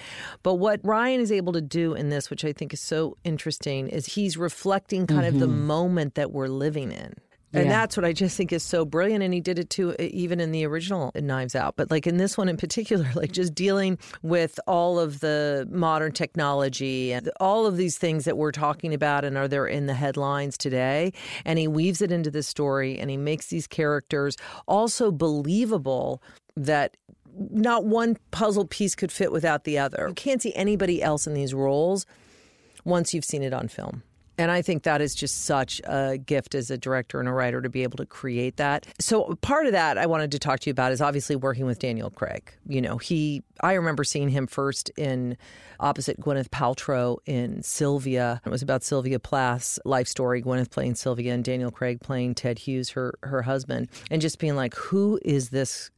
But 0.42 0.54
what 0.54 0.82
Rian 0.82 1.18
is 1.18 1.32
able 1.32 1.52
to 1.52 1.60
do 1.60 1.94
in 1.94 2.08
this, 2.08 2.30
which 2.30 2.44
I 2.44 2.52
think 2.52 2.72
is 2.72 2.80
so 2.80 3.16
interesting, 3.24 3.88
is 3.88 4.06
he's 4.06 4.36
reflecting 4.36 5.06
kind 5.06 5.24
mm-hmm. 5.24 5.34
of 5.34 5.40
the 5.40 5.46
mm-hmm. 5.46 5.66
moment 5.66 6.14
that 6.14 6.32
we're 6.32 6.48
living 6.48 6.92
in. 6.92 7.14
And 7.52 7.64
yeah. 7.64 7.70
that's 7.70 7.96
what 7.96 8.04
I 8.04 8.12
just 8.12 8.36
think 8.36 8.52
is 8.52 8.62
so 8.62 8.84
brilliant. 8.84 9.24
And 9.24 9.32
he 9.32 9.40
did 9.40 9.58
it 9.58 9.70
too, 9.70 9.94
even 9.98 10.38
in 10.38 10.52
the 10.52 10.66
original 10.66 11.10
Knives 11.14 11.54
Out. 11.54 11.76
But 11.76 11.90
like 11.90 12.06
in 12.06 12.18
this 12.18 12.36
one 12.36 12.48
in 12.48 12.56
particular, 12.56 13.08
like 13.14 13.32
just 13.32 13.54
dealing 13.54 13.98
with 14.22 14.60
all 14.66 14.98
of 14.98 15.20
the 15.20 15.66
modern 15.70 16.12
technology 16.12 17.12
and 17.12 17.30
all 17.40 17.66
of 17.66 17.76
these 17.76 17.96
things 17.96 18.26
that 18.26 18.36
we're 18.36 18.52
talking 18.52 18.92
about 18.92 19.24
and 19.24 19.38
are 19.38 19.48
there 19.48 19.66
in 19.66 19.86
the 19.86 19.94
headlines 19.94 20.58
today. 20.58 21.12
And 21.44 21.58
he 21.58 21.66
weaves 21.66 22.02
it 22.02 22.12
into 22.12 22.30
the 22.30 22.42
story 22.42 22.98
and 22.98 23.10
he 23.10 23.16
makes 23.16 23.46
these 23.46 23.66
characters 23.66 24.36
also 24.66 25.10
believable 25.10 26.22
that 26.56 26.96
not 27.50 27.84
one 27.84 28.16
puzzle 28.30 28.66
piece 28.66 28.94
could 28.94 29.12
fit 29.12 29.32
without 29.32 29.64
the 29.64 29.78
other. 29.78 30.06
You 30.08 30.14
can't 30.14 30.42
see 30.42 30.52
anybody 30.54 31.02
else 31.02 31.26
in 31.26 31.34
these 31.34 31.54
roles 31.54 32.04
once 32.84 33.14
you've 33.14 33.24
seen 33.24 33.42
it 33.42 33.52
on 33.52 33.68
film. 33.68 34.02
And 34.38 34.50
I 34.52 34.62
think 34.62 34.84
that 34.84 35.00
is 35.00 35.14
just 35.14 35.44
such 35.44 35.80
a 35.84 36.16
gift 36.16 36.54
as 36.54 36.70
a 36.70 36.78
director 36.78 37.18
and 37.18 37.28
a 37.28 37.32
writer 37.32 37.60
to 37.60 37.68
be 37.68 37.82
able 37.82 37.96
to 37.98 38.06
create 38.06 38.56
that. 38.56 38.86
So 39.00 39.36
part 39.40 39.66
of 39.66 39.72
that 39.72 39.98
I 39.98 40.06
wanted 40.06 40.30
to 40.32 40.38
talk 40.38 40.60
to 40.60 40.70
you 40.70 40.72
about 40.72 40.92
is 40.92 41.00
obviously 41.00 41.34
working 41.34 41.66
with 41.66 41.80
Daniel 41.80 42.08
Craig. 42.08 42.52
You 42.66 42.80
know, 42.80 42.98
he 42.98 43.42
I 43.60 43.74
remember 43.74 44.04
seeing 44.04 44.28
him 44.28 44.46
first 44.46 44.90
in 44.96 45.36
opposite 45.80 46.20
Gwyneth 46.20 46.50
Paltrow 46.50 47.18
in 47.26 47.62
Sylvia. 47.62 48.40
It 48.46 48.50
was 48.50 48.62
about 48.62 48.84
Sylvia 48.84 49.18
Plath's 49.18 49.80
life 49.84 50.06
story, 50.06 50.40
Gwyneth 50.40 50.70
playing 50.70 50.94
Sylvia 50.94 51.34
and 51.34 51.44
Daniel 51.44 51.72
Craig 51.72 52.00
playing 52.00 52.36
Ted 52.36 52.60
Hughes, 52.60 52.90
her 52.90 53.14
her 53.24 53.42
husband, 53.42 53.88
and 54.10 54.22
just 54.22 54.38
being 54.38 54.54
like, 54.54 54.74
who 54.74 55.18
is 55.24 55.50
this 55.50 55.90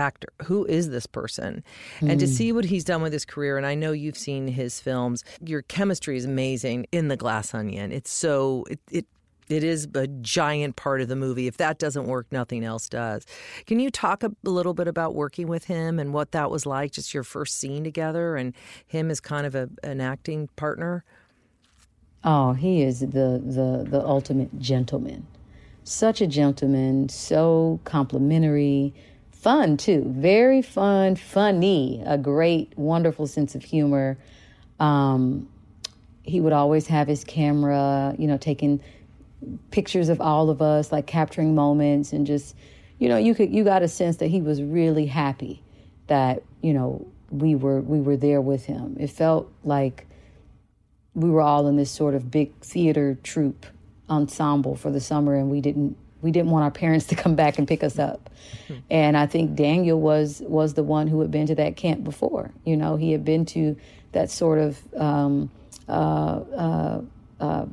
actor. 0.00 0.28
Who 0.44 0.64
is 0.64 0.90
this 0.90 1.06
person? 1.06 1.62
Mm. 2.00 2.10
And 2.10 2.20
to 2.20 2.26
hmm. 2.26 2.32
see 2.32 2.52
what 2.52 2.64
he's 2.64 2.84
done 2.84 3.02
with 3.02 3.12
his 3.12 3.24
career, 3.24 3.56
and 3.56 3.66
I 3.66 3.74
know 3.74 3.92
you've 3.92 4.18
seen 4.18 4.48
his 4.48 4.80
films, 4.80 5.22
your 5.44 5.62
chemistry 5.62 6.16
is 6.16 6.24
amazing 6.24 6.86
in 6.90 7.08
The 7.08 7.16
Glass 7.16 7.54
Onion. 7.54 7.92
It's 7.92 8.10
so, 8.10 8.64
it, 8.68 8.80
it 8.90 9.06
it 9.50 9.64
is 9.64 9.88
a 9.94 10.06
giant 10.06 10.76
part 10.76 11.00
of 11.00 11.08
the 11.08 11.16
movie. 11.16 11.48
If 11.48 11.56
that 11.56 11.78
doesn't 11.78 12.06
work, 12.06 12.26
nothing 12.30 12.64
else 12.64 12.88
does. 12.88 13.26
Can 13.66 13.80
you 13.80 13.90
talk 13.90 14.22
a 14.22 14.30
little 14.44 14.74
bit 14.74 14.86
about 14.86 15.16
working 15.16 15.48
with 15.48 15.64
him 15.64 15.98
and 15.98 16.14
what 16.14 16.30
that 16.30 16.52
was 16.52 16.66
like, 16.66 16.92
just 16.92 17.12
your 17.12 17.24
first 17.24 17.58
scene 17.58 17.82
together 17.82 18.36
and 18.36 18.54
him 18.86 19.10
as 19.10 19.20
kind 19.20 19.46
of 19.46 19.56
a, 19.56 19.68
an 19.82 20.00
acting 20.00 20.48
partner? 20.54 21.04
Oh, 22.22 22.52
he 22.52 22.82
is 22.82 23.00
the 23.00 23.42
the 23.44 23.86
the 23.88 24.04
ultimate 24.04 24.60
gentleman. 24.60 25.26
Such 25.82 26.20
a 26.20 26.26
gentleman, 26.26 27.08
so 27.08 27.80
complimentary, 27.84 28.94
fun 29.40 29.76
too. 29.76 30.04
Very 30.06 30.62
fun, 30.62 31.16
funny, 31.16 32.02
a 32.04 32.18
great, 32.18 32.76
wonderful 32.76 33.26
sense 33.26 33.54
of 33.54 33.64
humor. 33.64 34.18
Um, 34.78 35.48
he 36.22 36.40
would 36.40 36.52
always 36.52 36.86
have 36.88 37.08
his 37.08 37.24
camera, 37.24 38.14
you 38.18 38.26
know, 38.26 38.36
taking 38.36 38.82
pictures 39.70 40.10
of 40.10 40.20
all 40.20 40.50
of 40.50 40.60
us, 40.60 40.92
like 40.92 41.06
capturing 41.06 41.54
moments 41.54 42.12
and 42.12 42.26
just, 42.26 42.54
you 42.98 43.08
know, 43.08 43.16
you 43.16 43.34
could 43.34 43.52
you 43.52 43.64
got 43.64 43.82
a 43.82 43.88
sense 43.88 44.18
that 44.18 44.28
he 44.28 44.42
was 44.42 44.62
really 44.62 45.06
happy 45.06 45.62
that, 46.06 46.42
you 46.60 46.74
know, 46.74 47.06
we 47.30 47.54
were 47.54 47.80
we 47.80 48.00
were 48.00 48.16
there 48.16 48.40
with 48.40 48.66
him. 48.66 48.96
It 49.00 49.08
felt 49.08 49.50
like 49.64 50.06
we 51.14 51.30
were 51.30 51.40
all 51.40 51.66
in 51.66 51.76
this 51.76 51.90
sort 51.90 52.14
of 52.14 52.30
big 52.30 52.52
theater 52.60 53.16
troupe 53.22 53.64
ensemble 54.08 54.76
for 54.76 54.90
the 54.90 55.00
summer 55.00 55.34
and 55.34 55.50
we 55.50 55.60
didn't 55.60 55.96
we 56.22 56.30
didn't 56.30 56.50
want 56.50 56.64
our 56.64 56.70
parents 56.70 57.06
to 57.06 57.14
come 57.14 57.34
back 57.34 57.58
and 57.58 57.66
pick 57.66 57.82
us 57.82 57.98
up. 57.98 58.30
And 58.90 59.16
I 59.16 59.26
think 59.26 59.54
Daniel 59.54 60.00
was 60.00 60.42
was 60.46 60.74
the 60.74 60.82
one 60.82 61.06
who 61.06 61.20
had 61.20 61.30
been 61.30 61.46
to 61.46 61.54
that 61.56 61.76
camp 61.76 62.04
before. 62.04 62.50
You 62.64 62.76
know, 62.76 62.96
he 62.96 63.12
had 63.12 63.24
been 63.24 63.44
to 63.46 63.76
that 64.12 64.30
sort 64.30 64.58
of 64.58 64.78
um, 64.96 65.50
uh, 65.88 65.92
uh, 65.92 67.00
uh, 67.40 67.66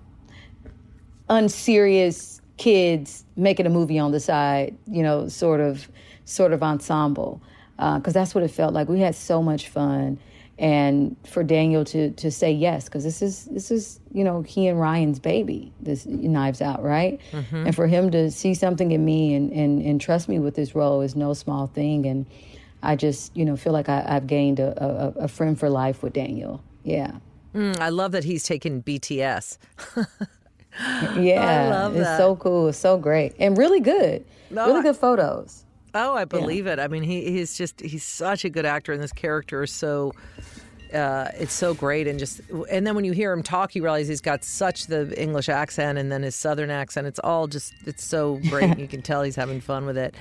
unserious 1.30 2.42
kids 2.58 3.26
making 3.36 3.66
a 3.66 3.70
movie 3.70 4.00
on 4.00 4.12
the 4.12 4.20
side. 4.20 4.78
You 4.88 5.04
know, 5.04 5.28
sort 5.28 5.60
of 5.60 5.88
sort 6.26 6.54
of 6.54 6.64
ensemble 6.64 7.42
because 7.76 8.16
uh, 8.16 8.20
that's 8.20 8.34
what 8.34 8.44
it 8.44 8.52
felt 8.52 8.74
like. 8.74 8.90
We 8.90 9.00
had 9.00 9.16
so 9.16 9.42
much 9.42 9.68
fun 9.68 10.20
and 10.60 11.16
for 11.26 11.44
Daniel 11.44 11.86
to 11.86 12.12
to 12.12 12.32
say 12.32 12.52
yes 12.52 12.86
because 12.86 13.04
this 13.04 13.22
is 13.22 13.46
this 13.46 13.70
is 13.70 14.00
you 14.12 14.24
know 14.24 14.42
he 14.42 14.68
and 14.68 14.80
Rian's 14.80 15.20
baby 15.20 15.72
this 15.80 16.06
Knives 16.06 16.62
Out 16.62 16.84
right? 16.84 17.20
Mm-hmm. 17.32 17.68
and 17.68 17.76
for 17.76 17.88
him 17.88 18.10
to 18.12 18.32
see 18.32 18.54
something 18.54 18.92
in 18.92 19.06
me 19.06 19.36
and, 19.36 19.52
and 19.52 19.82
and 19.82 20.02
trust 20.02 20.28
me 20.28 20.40
with 20.40 20.56
this 20.56 20.74
role 20.74 21.02
is 21.02 21.16
no 21.16 21.34
small 21.34 21.68
thing. 21.68 22.06
And 22.06 22.26
I 22.82 22.96
just 22.96 23.36
you 23.38 23.46
know 23.46 23.56
feel 23.56 23.74
like 23.74 23.90
I, 23.90 24.02
have 24.02 24.26
gained 24.26 24.60
a, 24.60 24.84
a, 24.84 25.24
a, 25.24 25.28
friend 25.28 25.60
for 25.60 25.70
life 25.70 26.02
with 26.02 26.14
Daniel. 26.14 26.64
Yeah. 26.84 27.18
Mm, 27.54 27.80
I 27.80 27.90
love 27.90 28.12
that 28.12 28.24
he's 28.24 28.44
taken 28.44 28.84
BTS 28.84 29.58
yeah 31.18 31.66
I 31.66 31.70
love 31.70 31.96
it's 31.96 32.18
so 32.18 32.36
cool. 32.36 32.70
It's 32.70 32.78
so 32.78 32.98
great. 32.98 33.36
And 33.40 33.58
really 33.58 33.80
good. 33.80 34.26
No, 34.50 34.66
really 34.68 34.82
good 34.82 34.98
photos 34.98 35.66
Oh, 35.98 36.16
I 36.16 36.26
believe 36.26 36.66
yeah. 36.66 36.74
it. 36.74 36.80
I 36.80 36.88
mean, 36.88 37.04
he, 37.04 37.32
he's 37.32 37.58
just 37.58 37.82
he's 37.82 38.04
such 38.04 38.46
a 38.46 38.50
good 38.50 38.66
actor, 38.66 38.94
and 38.94 39.02
this 39.02 39.12
character 39.12 39.64
is 39.64 39.72
so 39.72 40.14
uh, 40.94 41.30
it's 41.36 41.54
so 41.54 41.74
great. 41.74 42.08
And 42.08 42.20
just 42.20 42.42
and 42.72 42.86
then 42.86 42.96
when 42.96 43.06
you 43.06 43.12
hear 43.12 43.32
him 43.32 43.44
talk, 43.44 43.76
you 43.76 43.84
realize 43.84 44.08
he's 44.08 44.22
got 44.22 44.44
such 44.44 44.88
the 44.88 45.20
English 45.22 45.50
accent 45.50 45.98
and 45.98 46.12
then 46.12 46.24
his 46.24 46.36
Southern 46.36 46.70
accent. 46.70 47.08
It's 47.08 47.20
all 47.20 47.48
just 47.48 47.74
it's 47.86 48.04
so 48.04 48.40
great. 48.50 48.78
you 48.78 48.88
can 48.88 49.02
tell 49.02 49.24
he's 49.24 49.36
having 49.36 49.62
fun 49.62 49.86
with 49.86 49.98
it. 49.98 50.16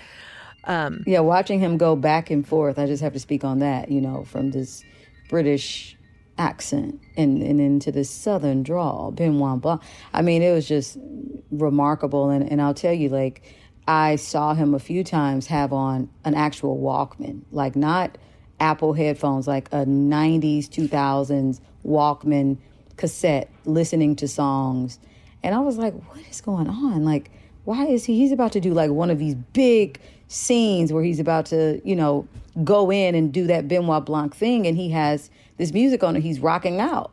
Um, 0.64 1.04
yeah, 1.06 1.21
watching 1.21 1.61
him 1.61 1.76
go 1.76 1.95
back 1.95 2.30
and 2.30 2.47
forth. 2.47 2.78
I 2.78 2.87
just 2.87 3.02
have 3.02 3.12
to 3.12 3.21
speak 3.21 3.45
on 3.45 3.61
that. 3.61 3.90
You 3.90 4.00
know, 4.00 4.25
from 4.25 4.50
this 4.50 4.85
British 5.28 5.97
accent 6.38 7.00
and, 7.16 7.42
and 7.42 7.61
into 7.61 7.90
this 7.90 8.11
southern 8.11 8.62
drawl, 8.62 9.11
Benoit 9.11 9.61
Blanc. 9.61 9.80
I 10.12 10.23
mean, 10.23 10.42
it 10.42 10.52
was 10.52 10.66
just 10.68 10.99
remarkable. 11.50 12.30
And, 12.30 12.50
and 12.50 12.61
I'll 12.61 12.75
tell 12.75 12.92
you, 12.92 13.09
like, 13.09 13.54
I 13.88 14.16
saw 14.16 14.54
him 14.54 14.74
a 14.74 14.78
few 14.78 15.04
times 15.04 15.46
have 15.46 15.72
on 15.72 16.08
an 16.24 16.34
actual 16.34 16.78
Walkman, 16.78 17.42
like 17.52 17.76
not 17.76 18.18
Apple 18.58 18.94
headphones, 18.94 19.46
like 19.46 19.68
a 19.68 19.84
90s, 19.84 20.68
2000s 20.68 21.60
Walkman 21.84 22.58
cassette, 22.96 23.50
listening 23.64 24.16
to 24.16 24.28
songs. 24.28 24.98
And 25.42 25.54
I 25.54 25.60
was 25.60 25.78
like, 25.78 25.94
what 26.08 26.20
is 26.28 26.40
going 26.40 26.68
on? 26.68 27.04
Like, 27.04 27.30
why 27.64 27.86
is 27.86 28.04
he? 28.04 28.16
He's 28.18 28.32
about 28.32 28.52
to 28.52 28.60
do 28.60 28.72
like 28.72 28.90
one 28.90 29.10
of 29.10 29.18
these 29.18 29.34
big 29.34 30.00
scenes 30.28 30.92
where 30.92 31.04
he's 31.04 31.20
about 31.20 31.46
to, 31.46 31.80
you 31.84 31.94
know, 31.94 32.26
go 32.64 32.90
in 32.90 33.14
and 33.14 33.32
do 33.32 33.46
that 33.46 33.68
Benoit 33.68 34.04
Blanc 34.04 34.34
thing. 34.34 34.66
And 34.66 34.76
he 34.76 34.90
has 34.90 35.30
this 35.58 35.72
music 35.72 36.02
on 36.02 36.16
and 36.16 36.24
he's 36.24 36.40
rocking 36.40 36.80
out. 36.80 37.12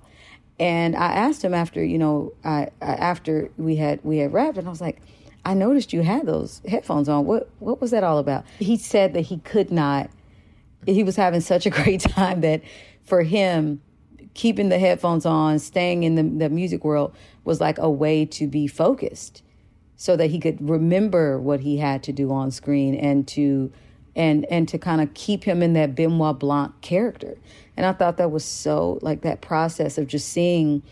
And 0.59 0.95
I 0.95 1.13
asked 1.13 1.43
him 1.43 1.53
after, 1.53 1.83
you 1.83 1.97
know, 1.97 2.33
I, 2.43 2.69
I 2.81 2.93
after 2.93 3.51
we 3.57 3.75
had 3.75 3.99
we 4.03 4.19
had 4.19 4.31
wrapped, 4.31 4.57
and 4.57 4.67
I 4.67 4.69
was 4.69 4.81
like, 4.81 5.01
I 5.45 5.53
noticed 5.53 5.93
you 5.93 6.01
had 6.01 6.25
those 6.25 6.61
headphones 6.67 7.09
on. 7.09 7.25
What 7.25 7.49
what 7.59 7.81
was 7.81 7.91
that 7.91 8.03
all 8.03 8.17
about? 8.17 8.45
He 8.59 8.77
said 8.77 9.13
that 9.13 9.21
he 9.21 9.37
could 9.39 9.71
not. 9.71 10.09
He 10.85 11.03
was 11.03 11.15
having 11.15 11.41
such 11.41 11.65
a 11.65 11.69
great 11.69 12.01
time 12.01 12.41
that 12.41 12.61
for 13.03 13.23
him, 13.23 13.81
keeping 14.33 14.69
the 14.69 14.79
headphones 14.79 15.25
on, 15.25 15.59
staying 15.59 16.03
in 16.03 16.15
the, 16.15 16.23
the 16.23 16.49
music 16.49 16.83
world 16.83 17.13
was 17.43 17.59
like 17.59 17.77
a 17.77 17.89
way 17.89 18.25
to 18.25 18.47
be 18.47 18.67
focused, 18.67 19.43
so 19.97 20.15
that 20.15 20.27
he 20.27 20.39
could 20.39 20.67
remember 20.67 21.39
what 21.39 21.61
he 21.61 21.77
had 21.77 22.03
to 22.03 22.13
do 22.13 22.31
on 22.31 22.51
screen 22.51 22.95
and 22.95 23.27
to 23.29 23.71
and 24.15 24.45
and 24.45 24.67
to 24.69 24.77
kind 24.77 25.01
of 25.01 25.13
keep 25.13 25.43
him 25.43 25.61
in 25.61 25.73
that 25.73 25.95
Benoit 25.95 26.39
Blanc 26.39 26.79
character. 26.81 27.37
And 27.75 27.85
I 27.85 27.91
thought 27.91 28.17
that 28.17 28.31
was 28.31 28.45
so 28.45 28.99
like 29.01 29.21
that 29.21 29.41
process 29.41 29.97
of 29.97 30.07
just 30.07 30.29
seeing, 30.29 30.83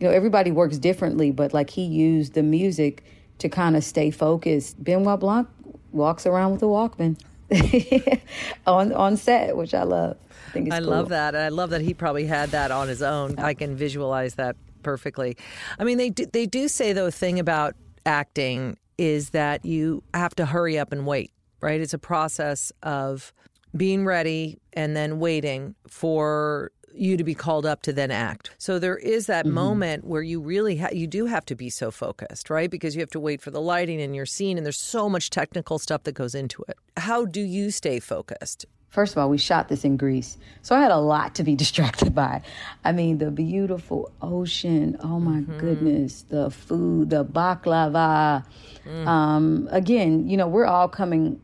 you 0.00 0.08
know, 0.08 0.10
everybody 0.10 0.50
works 0.50 0.78
differently, 0.78 1.30
but 1.30 1.52
like 1.54 1.70
he 1.70 1.84
used 1.84 2.34
the 2.34 2.42
music 2.42 3.04
to 3.40 3.48
kind 3.48 3.76
of 3.76 3.84
stay 3.84 4.10
focused. 4.10 4.82
Benoit 4.82 5.20
Blanc 5.20 5.48
walks 5.92 6.26
around 6.26 6.52
with 6.52 6.62
a 6.62 6.66
Walkman 6.66 7.18
on 8.66 8.92
on 8.92 9.16
set, 9.16 9.56
which 9.56 9.74
I 9.74 9.82
love. 9.82 10.16
I 10.48 10.52
think 10.52 10.72
I 10.72 10.78
cool. 10.78 10.88
love 10.88 11.08
that. 11.10 11.34
And 11.34 11.42
I 11.42 11.48
love 11.48 11.70
that 11.70 11.80
he 11.80 11.94
probably 11.94 12.26
had 12.26 12.50
that 12.50 12.70
on 12.70 12.88
his 12.88 13.02
own. 13.02 13.38
I 13.38 13.54
can 13.54 13.76
visualize 13.76 14.34
that 14.34 14.56
perfectly. 14.82 15.36
I 15.78 15.84
mean, 15.84 15.98
they 15.98 16.10
do, 16.10 16.26
they 16.26 16.46
do 16.46 16.68
say 16.68 16.92
though 16.92 17.10
thing 17.10 17.38
about 17.38 17.74
acting 18.06 18.76
is 18.98 19.30
that 19.30 19.64
you 19.64 20.02
have 20.14 20.34
to 20.36 20.46
hurry 20.46 20.78
up 20.78 20.92
and 20.92 21.06
wait. 21.06 21.32
Right? 21.60 21.80
It's 21.80 21.94
a 21.94 21.98
process 21.98 22.72
of 22.82 23.32
being 23.76 24.04
ready 24.04 24.58
and 24.72 24.96
then 24.96 25.18
waiting 25.20 25.74
for 25.86 26.72
you 26.94 27.16
to 27.16 27.24
be 27.24 27.34
called 27.34 27.66
up 27.66 27.82
to 27.82 27.92
then 27.92 28.10
act. 28.10 28.50
So 28.58 28.78
there 28.78 28.96
is 28.96 29.26
that 29.26 29.44
mm-hmm. 29.44 29.54
moment 29.54 30.04
where 30.04 30.22
you 30.22 30.40
really 30.40 30.76
ha- 30.76 30.88
you 30.92 31.06
do 31.06 31.26
have 31.26 31.44
to 31.46 31.54
be 31.54 31.70
so 31.70 31.90
focused, 31.90 32.50
right? 32.50 32.70
Because 32.70 32.94
you 32.94 33.00
have 33.00 33.10
to 33.10 33.20
wait 33.20 33.40
for 33.40 33.50
the 33.50 33.60
lighting 33.60 34.00
in 34.00 34.14
your 34.14 34.26
scene 34.26 34.56
and 34.56 34.64
there's 34.64 34.80
so 34.80 35.08
much 35.08 35.30
technical 35.30 35.78
stuff 35.78 36.02
that 36.04 36.12
goes 36.12 36.34
into 36.34 36.64
it. 36.68 36.76
How 36.96 37.24
do 37.24 37.40
you 37.40 37.70
stay 37.70 38.00
focused? 38.00 38.66
First 38.90 39.12
of 39.12 39.18
all, 39.18 39.30
we 39.30 39.38
shot 39.38 39.68
this 39.68 39.84
in 39.84 39.96
Greece. 39.96 40.36
So 40.62 40.74
I 40.74 40.80
had 40.80 40.90
a 40.90 40.98
lot 40.98 41.36
to 41.36 41.44
be 41.44 41.54
distracted 41.56 42.14
by. 42.14 42.42
I 42.84 42.92
mean, 42.92 43.18
the 43.18 43.30
beautiful 43.30 44.10
ocean. 44.20 44.96
Oh 45.00 45.20
my 45.20 45.40
mm-hmm. 45.40 45.58
goodness. 45.58 46.22
The 46.22 46.50
food, 46.50 47.10
the 47.10 47.24
baklava. 47.24 48.44
Mm. 48.84 49.06
Um, 49.06 49.68
again, 49.70 50.28
you 50.28 50.36
know, 50.36 50.48
we're 50.48 50.66
all 50.66 50.88
coming 50.88 51.40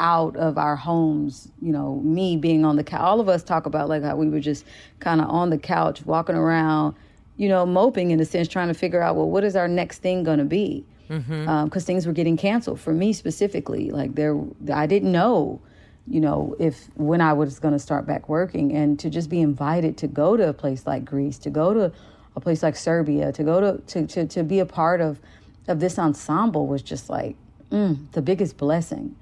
out 0.00 0.34
of 0.36 0.58
our 0.58 0.74
homes, 0.74 1.48
you 1.60 1.70
know, 1.70 1.96
me 2.02 2.36
being 2.36 2.64
on 2.64 2.76
the 2.76 2.82
couch. 2.82 3.00
All 3.00 3.20
of 3.20 3.28
us 3.28 3.44
talk 3.44 3.66
about 3.66 3.88
like 3.88 4.02
how 4.02 4.16
we 4.16 4.28
were 4.28 4.40
just 4.40 4.64
kind 4.98 5.20
of 5.20 5.28
on 5.28 5.50
the 5.50 5.58
couch, 5.58 6.04
walking 6.06 6.34
around, 6.34 6.96
you 7.36 7.48
know, 7.48 7.64
moping 7.64 8.10
in 8.10 8.18
a 8.18 8.24
sense, 8.24 8.48
trying 8.48 8.68
to 8.68 8.74
figure 8.74 9.02
out, 9.02 9.14
well, 9.14 9.28
what 9.28 9.44
is 9.44 9.54
our 9.54 9.68
next 9.68 9.98
thing 9.98 10.24
going 10.24 10.38
to 10.38 10.44
be? 10.44 10.84
Because 11.06 11.24
mm-hmm. 11.24 11.48
um, 11.48 11.70
things 11.70 12.06
were 12.06 12.12
getting 12.12 12.36
canceled 12.36 12.80
for 12.80 12.92
me 12.92 13.12
specifically. 13.12 13.90
Like 13.90 14.14
there, 14.14 14.40
I 14.72 14.86
didn't 14.86 15.12
know, 15.12 15.60
you 16.08 16.20
know, 16.20 16.56
if 16.58 16.88
when 16.96 17.20
I 17.20 17.34
was 17.34 17.58
going 17.58 17.74
to 17.74 17.78
start 17.78 18.06
back 18.06 18.28
working, 18.28 18.72
and 18.72 18.98
to 19.00 19.10
just 19.10 19.28
be 19.28 19.40
invited 19.40 19.98
to 19.98 20.08
go 20.08 20.36
to 20.36 20.48
a 20.48 20.52
place 20.54 20.86
like 20.86 21.04
Greece, 21.04 21.36
to 21.38 21.50
go 21.50 21.74
to 21.74 21.92
a 22.36 22.40
place 22.40 22.62
like 22.62 22.76
Serbia, 22.76 23.32
to 23.32 23.44
go 23.44 23.60
to 23.60 23.78
to 23.88 24.06
to, 24.06 24.26
to 24.26 24.42
be 24.44 24.60
a 24.60 24.66
part 24.66 25.00
of 25.00 25.20
of 25.68 25.78
this 25.80 25.98
ensemble 25.98 26.66
was 26.66 26.80
just 26.80 27.10
like 27.10 27.36
mm, 27.70 27.98
the 28.12 28.22
biggest 28.22 28.56
blessing 28.56 29.14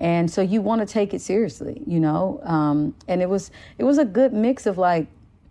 and 0.00 0.30
so 0.30 0.40
you 0.40 0.60
want 0.62 0.80
to 0.80 0.86
take 0.86 1.14
it 1.14 1.20
seriously 1.20 1.82
you 1.86 2.00
know? 2.00 2.40
Um, 2.44 2.94
and 3.06 3.22
it 3.22 3.28
was 3.28 3.50
it 3.78 3.84
was 3.84 3.98
a 3.98 4.04
good 4.04 4.32
mix 4.32 4.66
of 4.66 4.78
like 4.78 5.06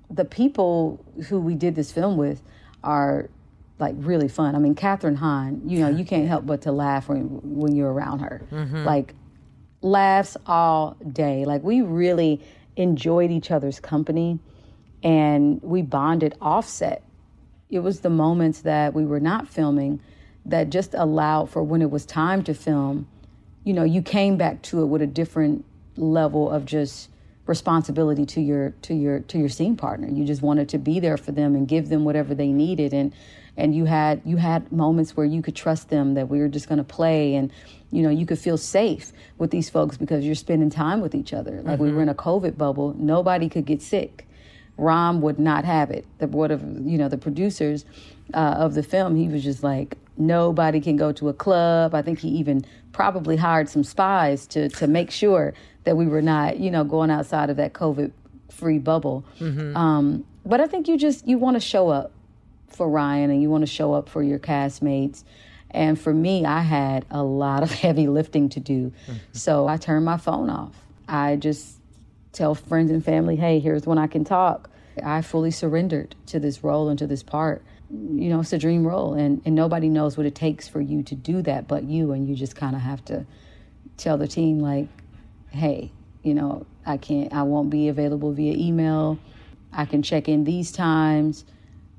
the 0.09 0.25
people 0.25 1.03
who 1.27 1.39
we 1.39 1.55
did 1.55 1.75
this 1.75 1.91
film 1.91 2.17
with 2.17 2.41
are 2.83 3.29
like 3.77 3.95
really 3.97 4.27
fun. 4.27 4.55
I 4.55 4.59
mean 4.59 4.75
kathryn 4.75 5.15
hahn 5.15 5.61
you 5.65 5.79
know 5.79 5.89
you 5.89 6.03
can't 6.03 6.27
help 6.27 6.45
but 6.45 6.61
to 6.63 6.71
laugh 6.71 7.07
when, 7.09 7.39
when 7.43 7.75
you're 7.75 7.93
around 7.93 8.19
her. 8.19 8.41
Mm-hmm. 8.51 8.83
like 8.83 9.13
laughs 9.81 10.35
all 10.45 10.97
day. 11.11 11.45
Like 11.45 11.63
we 11.63 11.81
really 11.81 12.41
enjoyed 12.75 13.31
each 13.31 13.51
other's 13.51 13.79
company 13.79 14.39
and 15.03 15.61
we 15.61 15.81
bonded 15.81 16.35
offset. 16.41 17.03
It 17.69 17.79
was 17.79 18.01
the 18.01 18.09
moments 18.09 18.61
that 18.61 18.93
we 18.93 19.05
were 19.05 19.19
not 19.19 19.47
filming 19.47 20.01
that 20.45 20.69
just 20.69 20.93
allowed 20.93 21.49
for 21.49 21.61
when 21.63 21.81
it 21.81 21.91
was 21.91 22.05
time 22.05 22.43
to 22.43 22.53
film 22.53 23.07
you 23.69 23.75
know, 23.75 23.83
you 23.83 24.01
came 24.01 24.35
back 24.35 24.63
to 24.63 24.81
it 24.81 24.87
with 24.87 24.99
a 25.03 25.05
different 25.05 25.63
level 25.95 26.49
of 26.49 26.65
just 26.65 27.07
responsibility 27.45 28.25
to 28.25 28.41
your 28.41 28.71
to 28.81 28.95
your 28.95 29.19
to 29.19 29.37
your 29.37 29.47
scene 29.47 29.77
partner. 29.77 30.09
You 30.09 30.25
just 30.25 30.41
wanted 30.41 30.69
to 30.69 30.79
be 30.79 30.99
there 30.99 31.17
for 31.17 31.31
them 31.33 31.53
and 31.53 31.67
give 31.67 31.89
them 31.89 32.03
whatever 32.03 32.33
they 32.33 32.47
needed 32.47 32.95
and 32.95 33.13
and 33.57 33.75
you 33.75 33.85
had 33.85 34.23
you 34.25 34.37
had 34.37 34.71
moments 34.71 35.15
where 35.15 35.25
you 35.27 35.43
could 35.43 35.55
trust 35.55 35.89
them 35.89 36.15
that 36.15 36.29
we 36.29 36.39
were 36.39 36.47
just 36.47 36.67
going 36.67 36.79
to 36.79 36.83
play 36.83 37.35
and 37.35 37.51
you 37.91 38.01
know 38.01 38.09
you 38.09 38.25
could 38.25 38.39
feel 38.39 38.57
safe 38.57 39.11
with 39.37 39.51
these 39.51 39.69
folks 39.69 39.97
because 39.97 40.25
you're 40.25 40.33
spending 40.33 40.71
time 40.71 40.99
with 40.99 41.13
each 41.13 41.31
other 41.31 41.61
like 41.61 41.75
mm-hmm. 41.75 41.83
we 41.83 41.91
were 41.91 42.01
in 42.01 42.09
a 42.09 42.15
covid 42.15 42.57
bubble 42.57 42.95
nobody 42.97 43.49
could 43.49 43.65
get 43.65 43.83
sick 43.83 44.25
Ram 44.79 45.21
would 45.21 45.37
not 45.37 45.65
have 45.65 45.91
it. 45.91 46.05
The 46.19 46.27
board 46.27 46.51
of 46.51 46.63
you 46.87 46.97
know 46.97 47.09
the 47.09 47.17
producers 47.17 47.85
uh, 48.33 48.55
of 48.57 48.73
the 48.73 48.83
film, 48.83 49.15
he 49.15 49.27
was 49.27 49.43
just 49.43 49.61
like 49.61 49.97
nobody 50.17 50.79
can 50.79 50.95
go 50.95 51.11
to 51.11 51.29
a 51.29 51.33
club. 51.33 51.93
I 51.93 52.01
think 52.01 52.19
he 52.19 52.29
even 52.29 52.65
probably 52.91 53.37
hired 53.37 53.69
some 53.69 53.83
spies 53.83 54.47
to 54.47 54.69
to 54.69 54.87
make 54.87 55.11
sure 55.11 55.53
that 55.83 55.95
we 55.95 56.05
were 56.07 56.21
not 56.21 56.59
you 56.59 56.71
know 56.71 56.83
going 56.83 57.11
outside 57.11 57.49
of 57.49 57.57
that 57.57 57.73
COVID 57.73 58.11
free 58.49 58.79
bubble. 58.79 59.25
Mm-hmm. 59.39 59.75
Um, 59.75 60.25
but 60.45 60.61
I 60.61 60.67
think 60.67 60.87
you 60.87 60.97
just 60.97 61.27
you 61.27 61.37
want 61.37 61.55
to 61.55 61.61
show 61.61 61.89
up 61.89 62.11
for 62.67 62.87
Rian 62.87 63.25
and 63.25 63.41
you 63.41 63.49
want 63.49 63.61
to 63.61 63.71
show 63.71 63.93
up 63.93 64.09
for 64.09 64.23
your 64.23 64.39
castmates. 64.39 65.23
And 65.71 65.99
for 65.99 66.13
me, 66.13 66.45
I 66.45 66.61
had 66.61 67.05
a 67.11 67.23
lot 67.23 67.63
of 67.63 67.71
heavy 67.85 68.07
lifting 68.07 68.49
to 68.49 68.59
do. 68.59 68.91
Mm-hmm. 69.07 69.13
So 69.33 69.67
I 69.67 69.77
turned 69.77 70.05
my 70.05 70.17
phone 70.17 70.49
off. 70.49 70.75
I 71.07 71.35
just 71.35 71.77
tell 72.31 72.55
friends 72.55 72.91
and 72.91 73.03
family, 73.03 73.35
hey, 73.35 73.59
here's 73.59 73.85
when 73.85 73.97
I 73.97 74.07
can 74.07 74.23
talk. 74.23 74.69
I 75.03 75.21
fully 75.21 75.51
surrendered 75.51 76.15
to 76.27 76.39
this 76.39 76.63
role 76.63 76.89
and 76.89 76.99
to 76.99 77.07
this 77.07 77.23
part. 77.23 77.63
You 77.91 78.29
know, 78.29 78.41
it's 78.41 78.53
a 78.53 78.57
dream 78.57 78.85
role, 78.85 79.13
and, 79.13 79.41
and 79.45 79.55
nobody 79.55 79.89
knows 79.89 80.15
what 80.15 80.25
it 80.25 80.35
takes 80.35 80.67
for 80.67 80.79
you 80.79 81.01
to 81.03 81.15
do 81.15 81.41
that 81.43 81.67
but 81.67 81.83
you. 81.83 82.11
And 82.11 82.27
you 82.27 82.35
just 82.35 82.55
kind 82.55 82.75
of 82.75 82.81
have 82.81 83.03
to 83.05 83.25
tell 83.97 84.17
the 84.17 84.27
team, 84.27 84.59
like, 84.59 84.87
hey, 85.49 85.91
you 86.23 86.33
know, 86.33 86.65
I 86.85 86.97
can't, 86.97 87.33
I 87.33 87.43
won't 87.43 87.69
be 87.69 87.87
available 87.87 88.31
via 88.31 88.53
email. 88.53 89.17
I 89.71 89.85
can 89.85 90.01
check 90.01 90.27
in 90.27 90.43
these 90.43 90.71
times. 90.71 91.45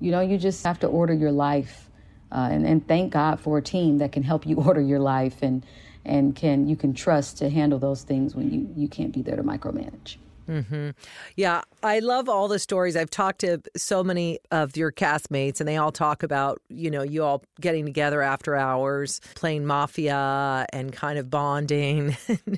You 0.00 0.11
know, 0.11 0.20
you 0.20 0.38
just 0.38 0.64
have 0.64 0.78
to 0.80 0.87
order 0.87 1.14
your 1.14 1.32
life. 1.32 1.88
Uh, 2.32 2.49
and, 2.50 2.66
and 2.66 2.87
thank 2.87 3.12
God 3.12 3.40
for 3.40 3.59
a 3.59 3.62
team 3.62 3.99
that 3.99 4.12
can 4.12 4.23
help 4.23 4.47
you 4.47 4.56
order 4.66 4.80
your 4.80 5.00
life 5.00 5.42
and 5.42 5.64
and 6.02 6.35
can 6.35 6.66
you 6.66 6.76
can 6.76 6.94
trust 6.94 7.38
to 7.38 7.50
handle 7.50 7.78
those 7.78 8.02
things 8.04 8.35
when 8.35 8.50
you 8.50 8.73
you 8.75 8.88
can't 8.88 9.12
be 9.12 9.23
there 9.23 9.37
to 9.37 9.42
micromanage. 9.42 10.16
Mm-hmm. 10.49 10.90
Yeah, 11.37 11.62
I 11.82 12.00
love 12.00 12.28
all 12.28 12.49
the 12.49 12.59
stories. 12.59 12.97
I've 12.97 13.11
talked 13.11 13.40
to 13.40 13.61
so 13.76 14.02
many 14.02 14.38
of 14.50 14.76
your 14.76 14.90
castmates, 14.92 15.61
and 15.61 15.68
they 15.68 15.76
all 15.76 15.92
talk 15.92 16.23
about 16.23 16.61
you 16.68 16.90
know 16.90 17.02
you 17.02 17.23
all 17.23 17.42
getting 17.61 17.85
together 17.85 18.23
after 18.23 18.56
hours, 18.56 19.20
playing 19.35 19.66
mafia, 19.66 20.66
and 20.73 20.92
kind 20.92 21.18
of 21.18 21.30
bonding, 21.30 22.16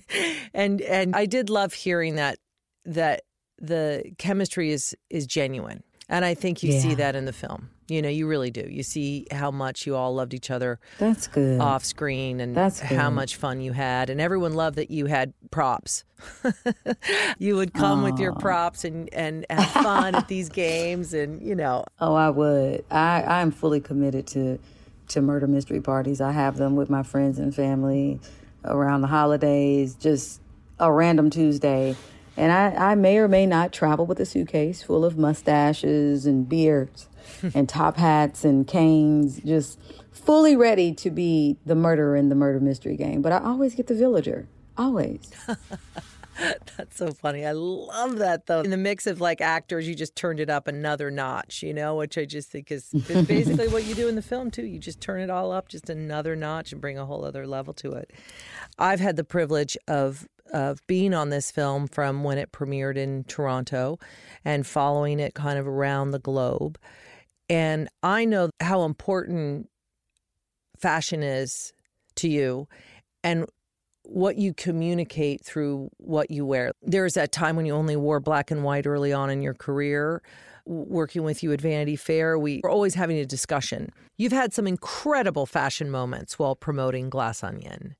and 0.54 0.80
and 0.80 1.14
I 1.14 1.26
did 1.26 1.50
love 1.50 1.72
hearing 1.72 2.16
that 2.16 2.38
that 2.84 3.22
the 3.58 4.12
chemistry 4.18 4.70
is 4.70 4.94
is 5.10 5.26
genuine, 5.26 5.82
and 6.08 6.24
I 6.24 6.34
think 6.34 6.62
you 6.62 6.72
yeah. 6.72 6.80
see 6.80 6.94
that 6.94 7.16
in 7.16 7.24
the 7.24 7.32
film. 7.32 7.70
You 7.88 8.00
know, 8.00 8.08
you 8.08 8.26
really 8.26 8.50
do. 8.50 8.66
You 8.68 8.82
see 8.82 9.26
how 9.30 9.50
much 9.50 9.86
you 9.86 9.96
all 9.96 10.14
loved 10.14 10.34
each 10.34 10.50
other. 10.50 10.78
That's 10.98 11.26
good. 11.26 11.60
Off 11.60 11.84
screen 11.84 12.40
and 12.40 12.54
That's 12.56 12.80
how 12.80 13.10
much 13.10 13.36
fun 13.36 13.60
you 13.60 13.72
had. 13.72 14.08
And 14.08 14.20
everyone 14.20 14.54
loved 14.54 14.76
that 14.76 14.90
you 14.90 15.06
had 15.06 15.34
props. 15.50 16.04
you 17.38 17.56
would 17.56 17.74
come 17.74 18.00
Aww. 18.00 18.10
with 18.10 18.20
your 18.20 18.32
props 18.34 18.84
and, 18.84 19.12
and 19.12 19.44
have 19.50 19.68
fun 19.70 20.14
at 20.14 20.28
these 20.28 20.48
games 20.48 21.12
and, 21.12 21.42
you 21.42 21.54
know. 21.54 21.84
Oh, 22.00 22.14
I 22.14 22.30
would. 22.30 22.84
I, 22.90 23.22
I'm 23.22 23.50
fully 23.50 23.80
committed 23.80 24.26
to 24.28 24.58
to 25.08 25.20
murder 25.20 25.46
mystery 25.46 25.80
parties. 25.80 26.20
I 26.20 26.32
have 26.32 26.56
them 26.56 26.74
with 26.74 26.88
my 26.88 27.02
friends 27.02 27.38
and 27.38 27.54
family 27.54 28.18
around 28.64 29.02
the 29.02 29.06
holidays, 29.08 29.94
just 29.94 30.40
a 30.78 30.90
random 30.90 31.30
Tuesday. 31.30 31.96
And 32.36 32.50
I, 32.52 32.92
I 32.92 32.94
may 32.94 33.18
or 33.18 33.28
may 33.28 33.46
not 33.46 33.72
travel 33.72 34.06
with 34.06 34.18
a 34.20 34.26
suitcase 34.26 34.82
full 34.82 35.04
of 35.04 35.18
mustaches 35.18 36.26
and 36.26 36.48
beards 36.48 37.08
and 37.54 37.68
top 37.68 37.96
hats 37.96 38.44
and 38.44 38.66
canes, 38.66 39.40
just 39.40 39.78
fully 40.10 40.56
ready 40.56 40.92
to 40.94 41.10
be 41.10 41.56
the 41.66 41.74
murderer 41.74 42.16
in 42.16 42.28
the 42.28 42.34
murder 42.34 42.60
mystery 42.60 42.96
game. 42.96 43.22
But 43.22 43.32
I 43.32 43.38
always 43.38 43.74
get 43.74 43.86
the 43.86 43.94
villager. 43.94 44.48
Always. 44.76 45.30
That's 46.76 46.96
so 46.96 47.12
funny. 47.12 47.44
I 47.44 47.52
love 47.52 48.18
that 48.18 48.46
though. 48.46 48.60
In 48.60 48.70
the 48.70 48.76
mix 48.76 49.06
of 49.06 49.20
like 49.20 49.40
actors, 49.40 49.86
you 49.86 49.94
just 49.94 50.16
turned 50.16 50.40
it 50.40 50.48
up 50.48 50.66
another 50.66 51.10
notch, 51.10 51.62
you 51.62 51.74
know, 51.74 51.96
which 51.96 52.16
I 52.16 52.24
just 52.24 52.50
think 52.50 52.72
is, 52.72 52.92
is 52.94 53.26
basically 53.26 53.68
what 53.68 53.84
you 53.84 53.94
do 53.94 54.08
in 54.08 54.14
the 54.14 54.22
film 54.22 54.50
too. 54.50 54.64
You 54.64 54.78
just 54.78 55.00
turn 55.00 55.20
it 55.20 55.30
all 55.30 55.52
up 55.52 55.68
just 55.68 55.90
another 55.90 56.34
notch 56.34 56.72
and 56.72 56.80
bring 56.80 56.98
a 56.98 57.04
whole 57.04 57.24
other 57.24 57.46
level 57.46 57.74
to 57.74 57.92
it. 57.92 58.12
I've 58.78 59.00
had 59.00 59.16
the 59.16 59.24
privilege 59.24 59.76
of 59.86 60.26
of 60.52 60.86
being 60.86 61.14
on 61.14 61.30
this 61.30 61.50
film 61.50 61.86
from 61.86 62.24
when 62.24 62.38
it 62.38 62.52
premiered 62.52 62.96
in 62.96 63.24
Toronto 63.24 63.98
and 64.44 64.66
following 64.66 65.18
it 65.20 65.34
kind 65.34 65.58
of 65.58 65.66
around 65.66 66.10
the 66.10 66.18
globe. 66.18 66.78
And 67.48 67.88
I 68.02 68.24
know 68.24 68.50
how 68.60 68.84
important 68.84 69.68
fashion 70.78 71.22
is 71.22 71.72
to 72.16 72.28
you 72.28 72.68
and 73.22 73.46
what 74.04 74.36
you 74.36 74.52
communicate 74.52 75.44
through 75.44 75.88
what 75.98 76.30
you 76.30 76.44
wear. 76.44 76.72
There's 76.82 77.14
that 77.14 77.32
time 77.32 77.56
when 77.56 77.66
you 77.66 77.74
only 77.74 77.96
wore 77.96 78.20
black 78.20 78.50
and 78.50 78.64
white 78.64 78.86
early 78.86 79.12
on 79.12 79.30
in 79.30 79.42
your 79.42 79.54
career. 79.54 80.22
Working 80.64 81.24
with 81.24 81.42
you 81.42 81.52
at 81.52 81.60
Vanity 81.60 81.96
Fair, 81.96 82.38
we 82.38 82.60
were 82.62 82.70
always 82.70 82.94
having 82.94 83.18
a 83.18 83.26
discussion. 83.26 83.90
You've 84.16 84.32
had 84.32 84.52
some 84.52 84.66
incredible 84.66 85.46
fashion 85.46 85.90
moments 85.90 86.38
while 86.38 86.54
promoting 86.54 87.10
Glass 87.10 87.42
Onion. 87.42 87.96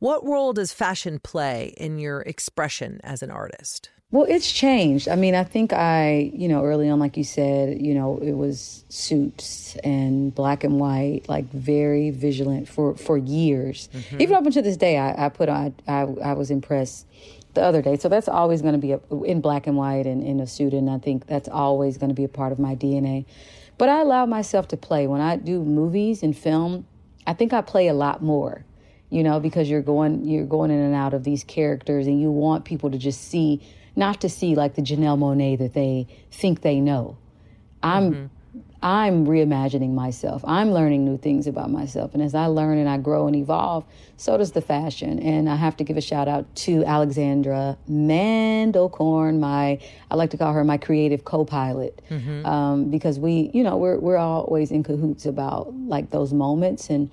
What 0.00 0.24
role 0.24 0.54
does 0.54 0.72
fashion 0.72 1.18
play 1.18 1.74
in 1.76 1.98
your 1.98 2.22
expression 2.22 3.00
as 3.04 3.22
an 3.22 3.30
artist? 3.30 3.90
Well, 4.10 4.24
it's 4.26 4.50
changed. 4.50 5.10
I 5.10 5.14
mean, 5.14 5.34
I 5.34 5.44
think 5.44 5.74
I, 5.74 6.32
you 6.34 6.48
know, 6.48 6.64
early 6.64 6.88
on, 6.88 6.98
like 6.98 7.18
you 7.18 7.22
said, 7.22 7.82
you 7.82 7.92
know, 7.92 8.18
it 8.22 8.32
was 8.32 8.86
suits 8.88 9.76
and 9.84 10.34
black 10.34 10.64
and 10.64 10.80
white, 10.80 11.28
like 11.28 11.52
very 11.52 12.08
vigilant 12.08 12.66
for 12.66 12.96
for 12.96 13.18
years. 13.18 13.90
Mm-hmm. 13.92 14.22
Even 14.22 14.36
up 14.36 14.46
until 14.46 14.62
this 14.62 14.78
day, 14.78 14.96
I, 14.96 15.26
I 15.26 15.28
put 15.28 15.50
on, 15.50 15.74
I, 15.86 16.00
I 16.24 16.32
was 16.32 16.50
impressed 16.50 17.06
the 17.52 17.62
other 17.62 17.82
day. 17.82 17.98
So 17.98 18.08
that's 18.08 18.26
always 18.26 18.62
going 18.62 18.72
to 18.72 18.78
be 18.78 18.92
a, 18.92 19.00
in 19.24 19.42
black 19.42 19.66
and 19.66 19.76
white 19.76 20.06
and 20.06 20.24
in 20.24 20.40
a 20.40 20.46
suit, 20.46 20.72
and 20.72 20.88
I 20.88 20.96
think 20.96 21.26
that's 21.26 21.48
always 21.48 21.98
going 21.98 22.08
to 22.08 22.14
be 22.14 22.24
a 22.24 22.28
part 22.28 22.52
of 22.52 22.58
my 22.58 22.74
DNA. 22.74 23.26
But 23.76 23.90
I 23.90 24.00
allow 24.00 24.24
myself 24.24 24.66
to 24.68 24.78
play 24.78 25.06
when 25.08 25.20
I 25.20 25.36
do 25.36 25.62
movies 25.62 26.22
and 26.22 26.34
film. 26.34 26.86
I 27.26 27.34
think 27.34 27.52
I 27.52 27.60
play 27.60 27.86
a 27.86 27.94
lot 27.94 28.22
more 28.22 28.64
you 29.10 29.22
know 29.22 29.40
because 29.40 29.68
you're 29.68 29.82
going 29.82 30.24
you're 30.24 30.46
going 30.46 30.70
in 30.70 30.78
and 30.78 30.94
out 30.94 31.14
of 31.14 31.24
these 31.24 31.44
characters 31.44 32.06
and 32.06 32.20
you 32.20 32.30
want 32.30 32.64
people 32.64 32.90
to 32.90 32.98
just 32.98 33.28
see 33.28 33.60
not 33.96 34.20
to 34.20 34.28
see 34.28 34.54
like 34.54 34.74
the 34.76 34.82
Janelle 34.82 35.18
Monáe 35.18 35.58
that 35.58 35.74
they 35.74 36.06
think 36.30 36.62
they 36.62 36.80
know. 36.80 37.18
I'm 37.82 38.12
mm-hmm. 38.12 38.26
I'm 38.82 39.26
reimagining 39.26 39.92
myself. 39.92 40.42
I'm 40.46 40.72
learning 40.72 41.04
new 41.04 41.18
things 41.18 41.46
about 41.46 41.70
myself. 41.70 42.14
And 42.14 42.22
as 42.22 42.34
I 42.34 42.46
learn 42.46 42.78
and 42.78 42.88
I 42.88 42.96
grow 42.96 43.26
and 43.26 43.36
evolve, 43.36 43.84
so 44.16 44.38
does 44.38 44.52
the 44.52 44.62
fashion. 44.62 45.18
And 45.18 45.50
I 45.50 45.56
have 45.56 45.76
to 45.78 45.84
give 45.84 45.98
a 45.98 46.00
shout 46.00 46.28
out 46.28 46.54
to 46.56 46.82
Alexandra 46.86 47.76
Mandelkorn, 47.90 49.38
my 49.38 49.78
I 50.10 50.14
like 50.14 50.30
to 50.30 50.38
call 50.38 50.54
her 50.54 50.64
my 50.64 50.78
creative 50.78 51.24
co-pilot. 51.24 52.00
Mm-hmm. 52.10 52.46
Um, 52.46 52.90
because 52.90 53.18
we, 53.18 53.50
you 53.52 53.62
know, 53.62 53.76
we're 53.76 53.98
we're 53.98 54.16
always 54.16 54.70
in 54.70 54.82
cahoots 54.82 55.26
about 55.26 55.74
like 55.74 56.10
those 56.10 56.32
moments. 56.32 56.88
And 56.88 57.10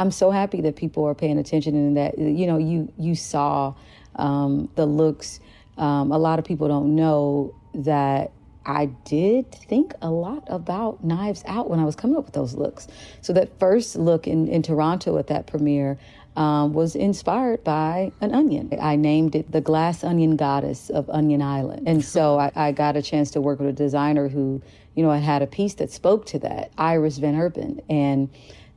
I'm 0.00 0.10
so 0.10 0.30
happy 0.30 0.60
that 0.62 0.76
people 0.76 1.04
are 1.04 1.14
paying 1.14 1.38
attention 1.38 1.74
and 1.74 1.96
that 1.96 2.18
you 2.18 2.46
know, 2.46 2.58
you 2.58 2.92
you 2.98 3.14
saw 3.14 3.74
um, 4.16 4.70
the 4.74 4.86
looks 4.86 5.40
um, 5.80 6.12
a 6.12 6.18
lot 6.18 6.38
of 6.38 6.44
people 6.44 6.68
don't 6.68 6.94
know 6.94 7.54
that 7.74 8.32
I 8.66 8.86
did 9.04 9.50
think 9.50 9.94
a 10.02 10.10
lot 10.10 10.44
about 10.48 11.02
Knives 11.02 11.42
Out 11.46 11.70
when 11.70 11.80
I 11.80 11.84
was 11.84 11.96
coming 11.96 12.16
up 12.16 12.26
with 12.26 12.34
those 12.34 12.54
looks. 12.54 12.86
So 13.22 13.32
that 13.32 13.58
first 13.58 13.96
look 13.96 14.26
in, 14.28 14.46
in 14.48 14.62
Toronto 14.62 15.16
at 15.16 15.28
that 15.28 15.46
premiere 15.46 15.98
um, 16.36 16.74
was 16.74 16.94
inspired 16.94 17.64
by 17.64 18.12
an 18.20 18.34
onion. 18.34 18.70
I 18.80 18.96
named 18.96 19.34
it 19.34 19.50
the 19.50 19.62
Glass 19.62 20.04
Onion 20.04 20.36
Goddess 20.36 20.90
of 20.90 21.08
Onion 21.08 21.40
Island. 21.40 21.88
And 21.88 22.04
so 22.04 22.38
I, 22.38 22.52
I 22.54 22.72
got 22.72 22.96
a 22.96 23.02
chance 23.02 23.30
to 23.32 23.40
work 23.40 23.58
with 23.58 23.68
a 23.68 23.72
designer 23.72 24.28
who, 24.28 24.62
you 24.94 25.02
know, 25.02 25.10
had 25.10 25.40
a 25.40 25.46
piece 25.46 25.74
that 25.74 25.90
spoke 25.90 26.26
to 26.26 26.38
that, 26.40 26.70
Iris 26.76 27.16
Van 27.18 27.34
Herpen. 27.34 27.82
And 27.88 28.28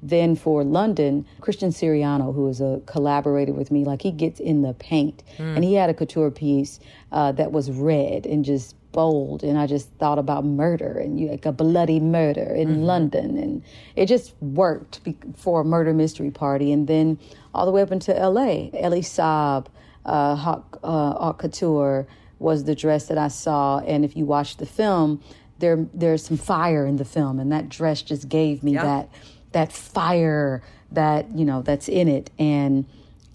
then 0.03 0.35
for 0.35 0.63
London, 0.63 1.25
Christian 1.39 1.69
Siriano, 1.69 2.35
who 2.35 2.47
is 2.49 2.59
a 2.59 2.81
collaborator 2.85 3.53
with 3.53 3.71
me, 3.71 3.85
like 3.85 4.01
he 4.01 4.11
gets 4.11 4.39
in 4.39 4.61
the 4.61 4.73
paint, 4.73 5.23
mm. 5.37 5.55
and 5.55 5.63
he 5.63 5.75
had 5.75 5.89
a 5.89 5.93
couture 5.93 6.29
piece 6.29 6.79
uh, 7.13 7.31
that 7.31 7.53
was 7.53 7.71
red 7.71 8.25
and 8.25 8.43
just 8.43 8.75
bold, 8.91 9.43
and 9.43 9.57
I 9.57 9.65
just 9.65 9.89
thought 9.93 10.19
about 10.19 10.45
murder 10.45 10.99
and 10.99 11.19
you, 11.19 11.29
like 11.29 11.45
a 11.45 11.51
bloody 11.53 11.99
murder 11.99 12.53
in 12.53 12.67
mm-hmm. 12.67 12.81
London, 12.81 13.37
and 13.37 13.63
it 13.95 14.07
just 14.07 14.33
worked 14.41 14.99
for 15.35 15.61
a 15.61 15.65
murder 15.65 15.93
mystery 15.93 16.31
party, 16.31 16.71
and 16.71 16.87
then 16.87 17.17
all 17.55 17.65
the 17.65 17.71
way 17.71 17.81
up 17.81 17.91
into 17.91 18.17
L.A. 18.17 18.69
Elie 18.73 19.01
Saab, 19.01 19.67
uh, 20.05 20.59
uh, 20.83 21.33
Couture 21.33 22.05
was 22.39 22.65
the 22.65 22.75
dress 22.75 23.07
that 23.07 23.17
I 23.17 23.29
saw, 23.29 23.79
and 23.79 24.03
if 24.03 24.17
you 24.17 24.25
watch 24.25 24.57
the 24.57 24.65
film, 24.65 25.21
there 25.59 25.87
there's 25.93 26.25
some 26.25 26.37
fire 26.37 26.85
in 26.85 26.97
the 26.97 27.05
film, 27.05 27.39
and 27.39 27.51
that 27.51 27.69
dress 27.69 28.01
just 28.01 28.27
gave 28.27 28.63
me 28.63 28.75
that 28.75 29.09
that 29.53 29.71
fire 29.71 30.61
that 30.91 31.29
you 31.35 31.45
know 31.45 31.61
that's 31.61 31.87
in 31.87 32.07
it 32.07 32.29
and 32.37 32.85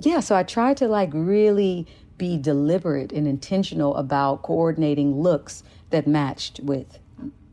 yeah 0.00 0.20
so 0.20 0.36
i 0.36 0.42
tried 0.42 0.76
to 0.76 0.86
like 0.86 1.10
really 1.12 1.86
be 2.18 2.36
deliberate 2.36 3.12
and 3.12 3.26
intentional 3.26 3.96
about 3.96 4.42
coordinating 4.42 5.20
looks 5.20 5.62
that 5.90 6.06
matched 6.06 6.60
with 6.60 6.98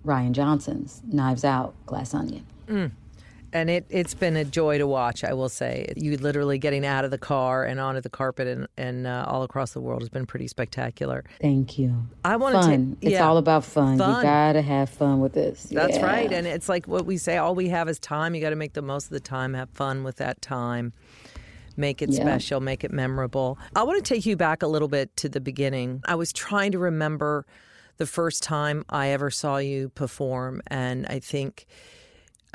rian 0.05 0.31
johnson's 0.31 1.01
knives 1.07 1.43
out 1.43 1.73
glass 1.85 2.13
onion 2.13 2.45
mm. 2.67 2.91
And 3.55 3.69
it 3.69 3.85
it's 3.89 4.13
been 4.13 4.35
a 4.35 4.43
joy 4.43 4.77
to 4.77 4.85
watch. 4.85 5.23
I 5.23 5.33
will 5.33 5.47
say, 5.47 5.91
you 5.95 6.17
literally 6.17 6.57
getting 6.57 6.85
out 6.85 7.05
of 7.05 7.11
the 7.11 7.17
car 7.17 7.63
and 7.63 7.79
onto 7.79 8.01
the 8.01 8.09
carpet 8.09 8.47
and 8.47 8.67
and 8.77 9.07
uh, 9.07 9.25
all 9.27 9.43
across 9.43 9.71
the 9.71 9.79
world 9.79 10.01
has 10.01 10.09
been 10.09 10.25
pretty 10.25 10.47
spectacular. 10.47 11.23
Thank 11.41 11.79
you. 11.79 11.95
I 12.25 12.35
want 12.35 12.55
fun. 12.55 12.97
to. 13.01 13.07
it's 13.07 13.21
all 13.21 13.37
about 13.37 13.63
fun. 13.63 13.97
Fun. 13.97 14.17
You 14.17 14.23
gotta 14.23 14.61
have 14.61 14.89
fun 14.89 15.21
with 15.21 15.33
this. 15.33 15.63
That's 15.63 15.95
Yeah. 15.97 16.05
right, 16.05 16.31
and 16.31 16.45
it's 16.45 16.67
like 16.67 16.85
what 16.87 17.05
we 17.05 17.15
say: 17.17 17.37
all 17.37 17.55
we 17.55 17.69
have 17.69 17.87
is 17.87 17.97
time. 17.97 18.35
You 18.35 18.41
got 18.41 18.49
to 18.49 18.55
make 18.57 18.73
the 18.73 18.81
most 18.81 19.05
of 19.05 19.11
the 19.11 19.19
time. 19.21 19.53
Have 19.53 19.69
fun 19.69 20.03
with 20.03 20.17
that 20.17 20.41
time. 20.41 20.91
Make 21.77 22.01
it 22.01 22.09
Yeah. 22.09 22.21
special. 22.21 22.59
Make 22.59 22.83
it 22.83 22.91
memorable. 22.91 23.57
I 23.75 23.83
want 23.83 24.03
to 24.03 24.13
take 24.13 24.25
you 24.25 24.35
back 24.35 24.61
a 24.63 24.67
little 24.67 24.87
bit 24.89 25.15
to 25.17 25.29
the 25.29 25.41
beginning. 25.41 26.01
I 26.05 26.15
was 26.15 26.33
trying 26.33 26.73
to 26.73 26.79
remember 26.79 27.45
the 27.97 28.05
first 28.05 28.43
time 28.43 28.83
I 28.89 29.07
ever 29.09 29.31
saw 29.31 29.57
you 29.57 29.89
perform, 29.89 30.61
and 30.67 31.05
I 31.07 31.19
think. 31.19 31.65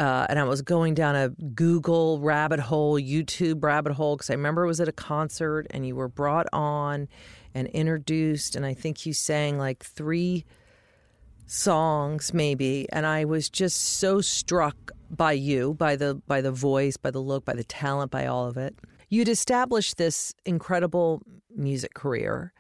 Uh, 0.01 0.25
and 0.31 0.39
I 0.39 0.45
was 0.45 0.63
going 0.63 0.95
down 0.95 1.15
a 1.15 1.29
Google 1.29 2.21
rabbit 2.21 2.59
hole, 2.59 2.99
YouTube 2.99 3.63
rabbit 3.63 3.93
hole, 3.93 4.17
because 4.17 4.31
I 4.31 4.33
remember 4.33 4.65
it 4.65 4.67
was 4.67 4.81
at 4.81 4.89
a 4.89 4.93
concert 4.93 5.67
and 5.73 5.87
you 5.87 5.95
were 5.95 6.09
brought 6.09 6.47
on 6.55 7.07
and 7.55 7.69
introduced. 7.69 8.57
And 8.57 8.65
I 8.65 8.73
think 8.73 9.05
you 9.05 9.13
sang 9.13 9.59
like 9.59 9.85
three 9.85 10.47
songs 11.53 12.33
maybe 12.33 12.87
and 12.93 13.05
i 13.05 13.25
was 13.25 13.51
just 13.51 13.77
so 13.77 14.21
struck 14.21 14.93
by 15.11 15.33
you 15.33 15.75
by 15.75 15.97
the 15.97 16.15
by 16.29 16.41
the 16.41 16.53
voice 16.53 16.97
by 16.97 17.11
the 17.11 17.19
look 17.19 17.45
by 17.45 17.55
the 17.55 17.65
talent 17.65 18.09
by 18.09 18.25
all 18.25 18.47
of 18.47 18.57
it 18.57 18.73
you'd 19.09 19.29
established 19.29 19.97
this 19.97 20.33
incredible 20.47 21.21
music 21.57 21.93
career 21.93 22.53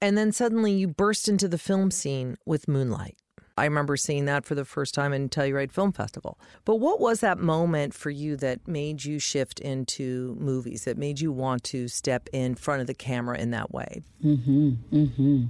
and 0.00 0.16
then 0.16 0.32
suddenly 0.32 0.72
you 0.72 0.88
burst 0.88 1.28
into 1.28 1.46
the 1.46 1.58
film 1.58 1.90
scene 1.90 2.38
with 2.46 2.66
moonlight 2.66 3.18
i 3.56 3.64
remember 3.64 3.96
seeing 3.96 4.24
that 4.24 4.44
for 4.44 4.54
the 4.54 4.64
first 4.64 4.94
time 4.94 5.12
in 5.12 5.28
telluride 5.28 5.72
film 5.72 5.92
festival 5.92 6.38
but 6.64 6.76
what 6.76 7.00
was 7.00 7.20
that 7.20 7.38
moment 7.38 7.94
for 7.94 8.10
you 8.10 8.36
that 8.36 8.66
made 8.66 9.04
you 9.04 9.18
shift 9.18 9.60
into 9.60 10.36
movies 10.38 10.84
that 10.84 10.96
made 10.96 11.20
you 11.20 11.32
want 11.32 11.62
to 11.64 11.88
step 11.88 12.28
in 12.32 12.54
front 12.54 12.80
of 12.80 12.86
the 12.86 12.94
camera 12.94 13.38
in 13.38 13.50
that 13.50 13.72
way 13.72 14.02
Mm-hmm. 14.24 14.70
Mm-hmm. 14.92 15.44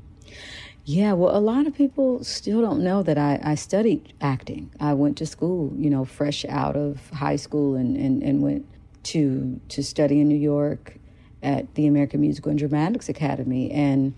Yeah, 0.84 1.14
well, 1.14 1.36
a 1.36 1.40
lot 1.40 1.66
of 1.66 1.74
people 1.74 2.22
still 2.22 2.60
don't 2.60 2.82
know 2.82 3.02
that 3.02 3.18
I, 3.18 3.40
I 3.42 3.54
studied 3.56 4.12
acting. 4.20 4.70
I 4.78 4.92
went 4.94 5.16
to 5.18 5.26
school, 5.26 5.72
you 5.76 5.90
know, 5.90 6.04
fresh 6.04 6.44
out 6.48 6.76
of 6.76 7.10
high 7.10 7.36
school 7.36 7.74
and, 7.74 7.96
and, 7.96 8.22
and 8.22 8.40
went 8.40 8.66
to 9.04 9.60
to 9.68 9.82
study 9.82 10.20
in 10.20 10.28
New 10.28 10.38
York 10.38 10.96
at 11.42 11.74
the 11.74 11.86
American 11.86 12.20
Musical 12.20 12.50
and 12.50 12.58
Dramatics 12.58 13.08
Academy. 13.08 13.70
And 13.70 14.14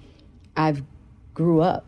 I've 0.56 0.82
grew 1.32 1.60
up. 1.60 1.86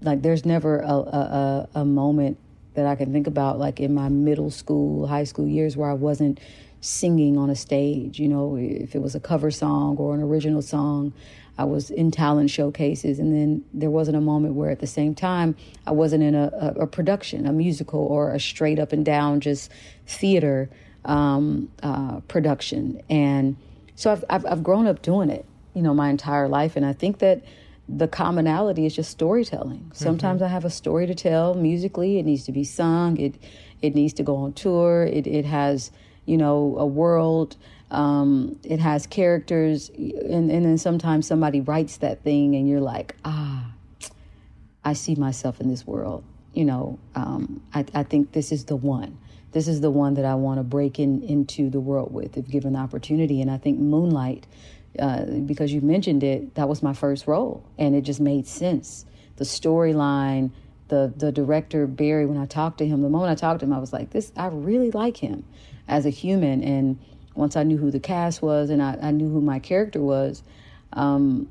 Like, 0.00 0.22
there's 0.22 0.44
never 0.44 0.80
a, 0.80 0.92
a, 0.92 1.68
a, 1.74 1.84
moment 1.84 2.38
that 2.74 2.86
I 2.86 2.94
can 2.94 3.12
think 3.12 3.26
about, 3.26 3.58
like 3.58 3.80
in 3.80 3.94
my 3.94 4.08
middle 4.08 4.50
school, 4.50 5.06
high 5.06 5.24
school 5.24 5.46
years, 5.46 5.76
where 5.76 5.90
I 5.90 5.94
wasn't 5.94 6.38
singing 6.80 7.36
on 7.36 7.50
a 7.50 7.56
stage. 7.56 8.20
You 8.20 8.28
know, 8.28 8.56
if 8.56 8.94
it 8.94 9.02
was 9.02 9.14
a 9.14 9.20
cover 9.20 9.50
song 9.50 9.96
or 9.96 10.14
an 10.14 10.22
original 10.22 10.62
song, 10.62 11.12
I 11.58 11.64
was 11.64 11.90
in 11.90 12.12
talent 12.12 12.50
showcases. 12.50 13.18
And 13.18 13.34
then 13.34 13.64
there 13.74 13.90
wasn't 13.90 14.16
a 14.16 14.20
moment 14.20 14.54
where 14.54 14.70
at 14.70 14.78
the 14.78 14.86
same 14.86 15.14
time 15.14 15.56
I 15.86 15.90
wasn't 15.90 16.22
in 16.22 16.34
a, 16.34 16.50
a, 16.54 16.82
a 16.82 16.86
production, 16.86 17.46
a 17.46 17.52
musical, 17.52 18.00
or 18.00 18.32
a 18.32 18.38
straight 18.38 18.78
up 18.78 18.92
and 18.92 19.04
down 19.04 19.40
just 19.40 19.70
theater 20.06 20.70
um, 21.04 21.70
uh, 21.82 22.20
production. 22.20 23.02
And 23.10 23.56
so 23.96 24.12
I've, 24.12 24.24
I've, 24.30 24.46
I've 24.46 24.62
grown 24.62 24.86
up 24.86 25.02
doing 25.02 25.30
it, 25.30 25.44
you 25.74 25.82
know, 25.82 25.94
my 25.94 26.10
entire 26.10 26.46
life. 26.46 26.76
And 26.76 26.86
I 26.86 26.92
think 26.92 27.18
that 27.18 27.42
the 27.88 28.06
commonality 28.06 28.84
is 28.84 28.94
just 28.94 29.10
storytelling. 29.10 29.90
Sometimes 29.94 30.42
I 30.42 30.48
have 30.48 30.64
a 30.64 30.70
story 30.70 31.06
to 31.06 31.14
tell 31.14 31.54
musically. 31.54 32.18
It 32.18 32.26
needs 32.26 32.44
to 32.44 32.52
be 32.52 32.64
sung. 32.64 33.16
It 33.18 33.36
it 33.80 33.94
needs 33.94 34.12
to 34.14 34.22
go 34.22 34.36
on 34.36 34.52
tour. 34.52 35.04
It 35.04 35.26
it 35.26 35.44
has 35.46 35.90
you 36.26 36.36
know 36.36 36.76
a 36.78 36.86
world. 36.86 37.56
Um, 37.90 38.58
it 38.64 38.80
has 38.80 39.06
characters, 39.06 39.88
and 39.88 40.50
and 40.50 40.66
then 40.66 40.76
sometimes 40.76 41.26
somebody 41.26 41.62
writes 41.62 41.96
that 41.98 42.22
thing, 42.22 42.54
and 42.54 42.68
you're 42.68 42.80
like, 42.80 43.16
ah, 43.24 43.72
I 44.84 44.92
see 44.92 45.14
myself 45.14 45.60
in 45.60 45.68
this 45.68 45.86
world. 45.86 46.24
You 46.52 46.66
know, 46.66 46.98
um, 47.14 47.62
I 47.72 47.86
I 47.94 48.02
think 48.02 48.32
this 48.32 48.52
is 48.52 48.66
the 48.66 48.76
one. 48.76 49.16
This 49.52 49.66
is 49.66 49.80
the 49.80 49.90
one 49.90 50.12
that 50.14 50.26
I 50.26 50.34
want 50.34 50.58
to 50.58 50.62
break 50.62 50.98
in 50.98 51.22
into 51.22 51.70
the 51.70 51.80
world 51.80 52.12
with 52.12 52.36
if 52.36 52.48
given 52.48 52.74
the 52.74 52.80
opportunity. 52.80 53.40
And 53.40 53.50
I 53.50 53.56
think 53.56 53.78
Moonlight 53.78 54.46
uh, 54.98 55.24
because 55.46 55.72
you 55.72 55.80
mentioned 55.80 56.22
it, 56.22 56.54
that 56.54 56.68
was 56.68 56.82
my 56.82 56.92
first 56.92 57.26
role, 57.26 57.64
and 57.78 57.94
it 57.94 58.02
just 58.02 58.20
made 58.20 58.46
sense. 58.46 59.04
The 59.36 59.44
storyline, 59.44 60.50
the 60.88 61.12
the 61.16 61.32
director 61.32 61.86
Barry. 61.86 62.26
When 62.26 62.38
I 62.38 62.46
talked 62.46 62.78
to 62.78 62.86
him, 62.86 63.02
the 63.02 63.08
moment 63.08 63.30
I 63.30 63.34
talked 63.34 63.60
to 63.60 63.66
him, 63.66 63.72
I 63.72 63.78
was 63.78 63.92
like, 63.92 64.10
"This, 64.10 64.32
I 64.36 64.46
really 64.46 64.90
like 64.90 65.16
him 65.16 65.44
as 65.86 66.06
a 66.06 66.10
human." 66.10 66.62
And 66.62 66.98
once 67.34 67.56
I 67.56 67.62
knew 67.62 67.76
who 67.76 67.90
the 67.90 68.00
cast 68.00 68.42
was, 68.42 68.70
and 68.70 68.82
I, 68.82 68.98
I 69.00 69.10
knew 69.10 69.28
who 69.28 69.40
my 69.40 69.58
character 69.58 70.00
was, 70.00 70.42
um, 70.92 71.48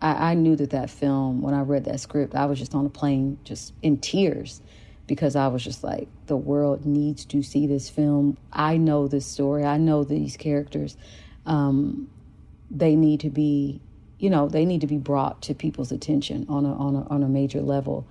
I, 0.00 0.30
I 0.30 0.34
knew 0.34 0.56
that 0.56 0.70
that 0.70 0.90
film. 0.90 1.42
When 1.42 1.54
I 1.54 1.60
read 1.60 1.84
that 1.84 2.00
script, 2.00 2.34
I 2.34 2.46
was 2.46 2.58
just 2.58 2.74
on 2.74 2.86
a 2.86 2.90
plane, 2.90 3.38
just 3.44 3.72
in 3.82 3.98
tears, 3.98 4.60
because 5.06 5.36
I 5.36 5.48
was 5.48 5.62
just 5.62 5.84
like, 5.84 6.08
the 6.26 6.36
world 6.36 6.84
needs 6.84 7.24
to 7.26 7.42
see 7.42 7.66
this 7.66 7.88
film. 7.88 8.36
I 8.52 8.76
know 8.76 9.08
this 9.08 9.26
story. 9.26 9.64
I 9.64 9.78
know 9.78 10.04
these 10.04 10.36
characters. 10.36 10.96
Um, 11.46 12.10
they 12.70 12.96
need 12.96 13.20
to 13.20 13.30
be 13.30 13.80
you 14.18 14.30
know 14.30 14.48
they 14.48 14.64
need 14.64 14.80
to 14.80 14.86
be 14.86 14.98
brought 14.98 15.42
to 15.42 15.54
people's 15.54 15.92
attention 15.92 16.46
on 16.48 16.64
a 16.64 16.72
on 16.74 16.96
a 16.96 17.06
on 17.08 17.22
a 17.22 17.28
major 17.28 17.60
level. 17.62 18.06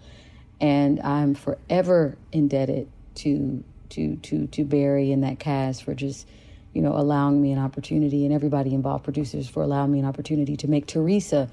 And 0.59 0.99
i'm 1.01 1.35
forever 1.35 2.17
indebted 2.31 2.89
to 3.15 3.63
to 3.89 4.15
to 4.17 4.47
to 4.47 4.63
barry 4.63 5.11
and 5.11 5.23
that 5.23 5.39
cast 5.39 5.83
for 5.83 5.93
just 5.93 6.27
you 6.73 6.81
know 6.81 6.95
allowing 6.95 7.41
me 7.41 7.51
an 7.51 7.59
opportunity 7.59 8.25
and 8.25 8.33
everybody 8.33 8.73
involved 8.73 9.03
producers 9.03 9.47
for 9.47 9.63
allowing 9.63 9.91
me 9.91 9.99
an 9.99 10.05
opportunity 10.05 10.55
to 10.57 10.67
make 10.67 10.85
teresa 10.85 11.49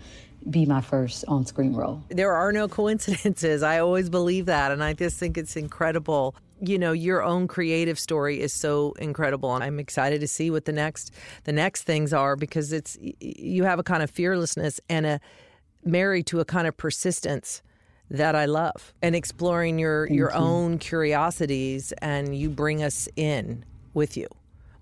be 0.51 0.67
my 0.67 0.81
first 0.81 1.25
on 1.29 1.47
screen 1.47 1.75
role 1.75 2.03
there 2.15 2.33
are 2.33 2.53
no 2.53 2.69
coincidences. 2.85 3.63
I 3.63 3.79
always 3.79 4.09
believe 4.09 4.47
that. 4.47 4.73
And 4.73 4.83
I 4.83 4.93
just 4.93 5.19
think 5.19 5.37
it's 5.37 5.57
incredible. 5.57 6.35
You 6.61 6.79
know, 6.79 6.93
your 6.93 7.23
own 7.23 7.49
creative 7.49 7.99
story 7.99 8.41
is 8.41 8.53
so 8.53 8.93
incredible. 8.93 9.55
And 9.55 9.65
I'm 9.65 9.79
excited 9.81 10.21
to 10.21 10.29
see 10.29 10.51
what 10.51 10.65
the 10.65 10.73
next 10.73 11.13
the 11.45 11.53
next 11.53 11.83
things 11.83 12.13
are 12.13 12.37
because 12.37 12.73
it's 12.73 12.97
you 13.21 13.65
have 13.65 13.79
a 13.79 13.83
kind 13.83 14.03
of 14.03 14.11
fearlessness 14.11 14.81
and 14.89 15.07
a 15.07 15.21
married 15.85 16.27
to 16.27 16.41
a 16.41 16.45
kind 16.45 16.67
of 16.67 16.77
persistence 16.77 17.63
that 18.11 18.35
I 18.35 18.47
love. 18.47 18.95
And 19.03 19.15
exploring 19.15 19.79
your 19.79 20.07
your 20.07 20.35
own 20.35 20.79
curiosities 20.79 21.93
and 21.99 22.37
you 22.37 22.49
bring 22.49 22.83
us 22.83 23.09
in 23.17 23.65
with 23.93 24.17
you. 24.17 24.29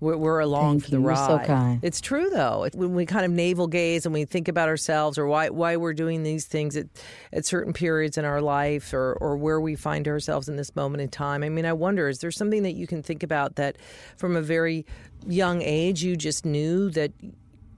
We're, 0.03 0.17
we're 0.17 0.39
along 0.39 0.79
Thank 0.79 0.83
for 0.83 0.91
the 0.91 0.97
you. 0.97 1.03
You're 1.03 1.11
ride. 1.11 1.41
so 1.41 1.47
kind. 1.47 1.79
It's 1.81 2.01
true 2.01 2.29
though. 2.29 2.67
When 2.73 2.93
we 2.93 3.05
kind 3.05 3.25
of 3.25 3.31
navel 3.31 3.67
gaze 3.67 4.05
and 4.05 4.13
we 4.13 4.25
think 4.25 4.47
about 4.47 4.67
ourselves 4.67 5.17
or 5.17 5.25
why 5.27 5.49
why 5.49 5.77
we're 5.77 5.93
doing 5.93 6.23
these 6.23 6.45
things 6.45 6.75
at, 6.75 6.87
at 7.31 7.45
certain 7.45 7.73
periods 7.73 8.17
in 8.17 8.25
our 8.25 8.41
life 8.41 8.93
or 8.93 9.13
or 9.21 9.37
where 9.37 9.61
we 9.61 9.75
find 9.75 10.07
ourselves 10.07 10.49
in 10.49 10.57
this 10.57 10.75
moment 10.75 11.01
in 11.01 11.09
time. 11.09 11.43
I 11.43 11.49
mean, 11.49 11.65
I 11.65 11.73
wonder 11.73 12.09
is 12.09 12.19
there 12.19 12.31
something 12.31 12.63
that 12.63 12.73
you 12.73 12.85
can 12.85 13.01
think 13.01 13.23
about 13.23 13.55
that 13.55 13.77
from 14.17 14.35
a 14.35 14.41
very 14.41 14.85
young 15.25 15.61
age 15.61 16.03
you 16.03 16.17
just 16.17 16.45
knew 16.45 16.89
that 16.89 17.13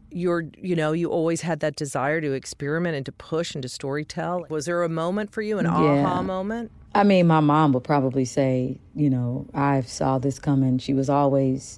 you're 0.09 0.45
you 0.57 0.75
know 0.75 0.93
you 0.93 1.09
always 1.09 1.41
had 1.41 1.59
that 1.59 1.75
desire 1.75 2.21
to 2.21 2.31
experiment 2.31 2.95
and 2.95 3.05
to 3.05 3.11
push 3.11 3.53
and 3.53 3.61
to 3.61 3.67
storytell. 3.67 4.49
Was 4.49 4.65
there 4.65 4.81
a 4.83 4.89
moment 4.89 5.31
for 5.31 5.41
you 5.41 5.59
an 5.59 5.67
aha 5.67 6.23
moment? 6.23 6.71
I 6.95 7.03
mean, 7.03 7.27
my 7.27 7.41
mom 7.41 7.73
would 7.73 7.83
probably 7.83 8.23
say, 8.23 8.79
you 8.95 9.09
know, 9.09 9.47
I 9.53 9.81
saw 9.81 10.17
this 10.17 10.39
coming. 10.39 10.77
She 10.77 10.93
was 10.93 11.09
always, 11.09 11.77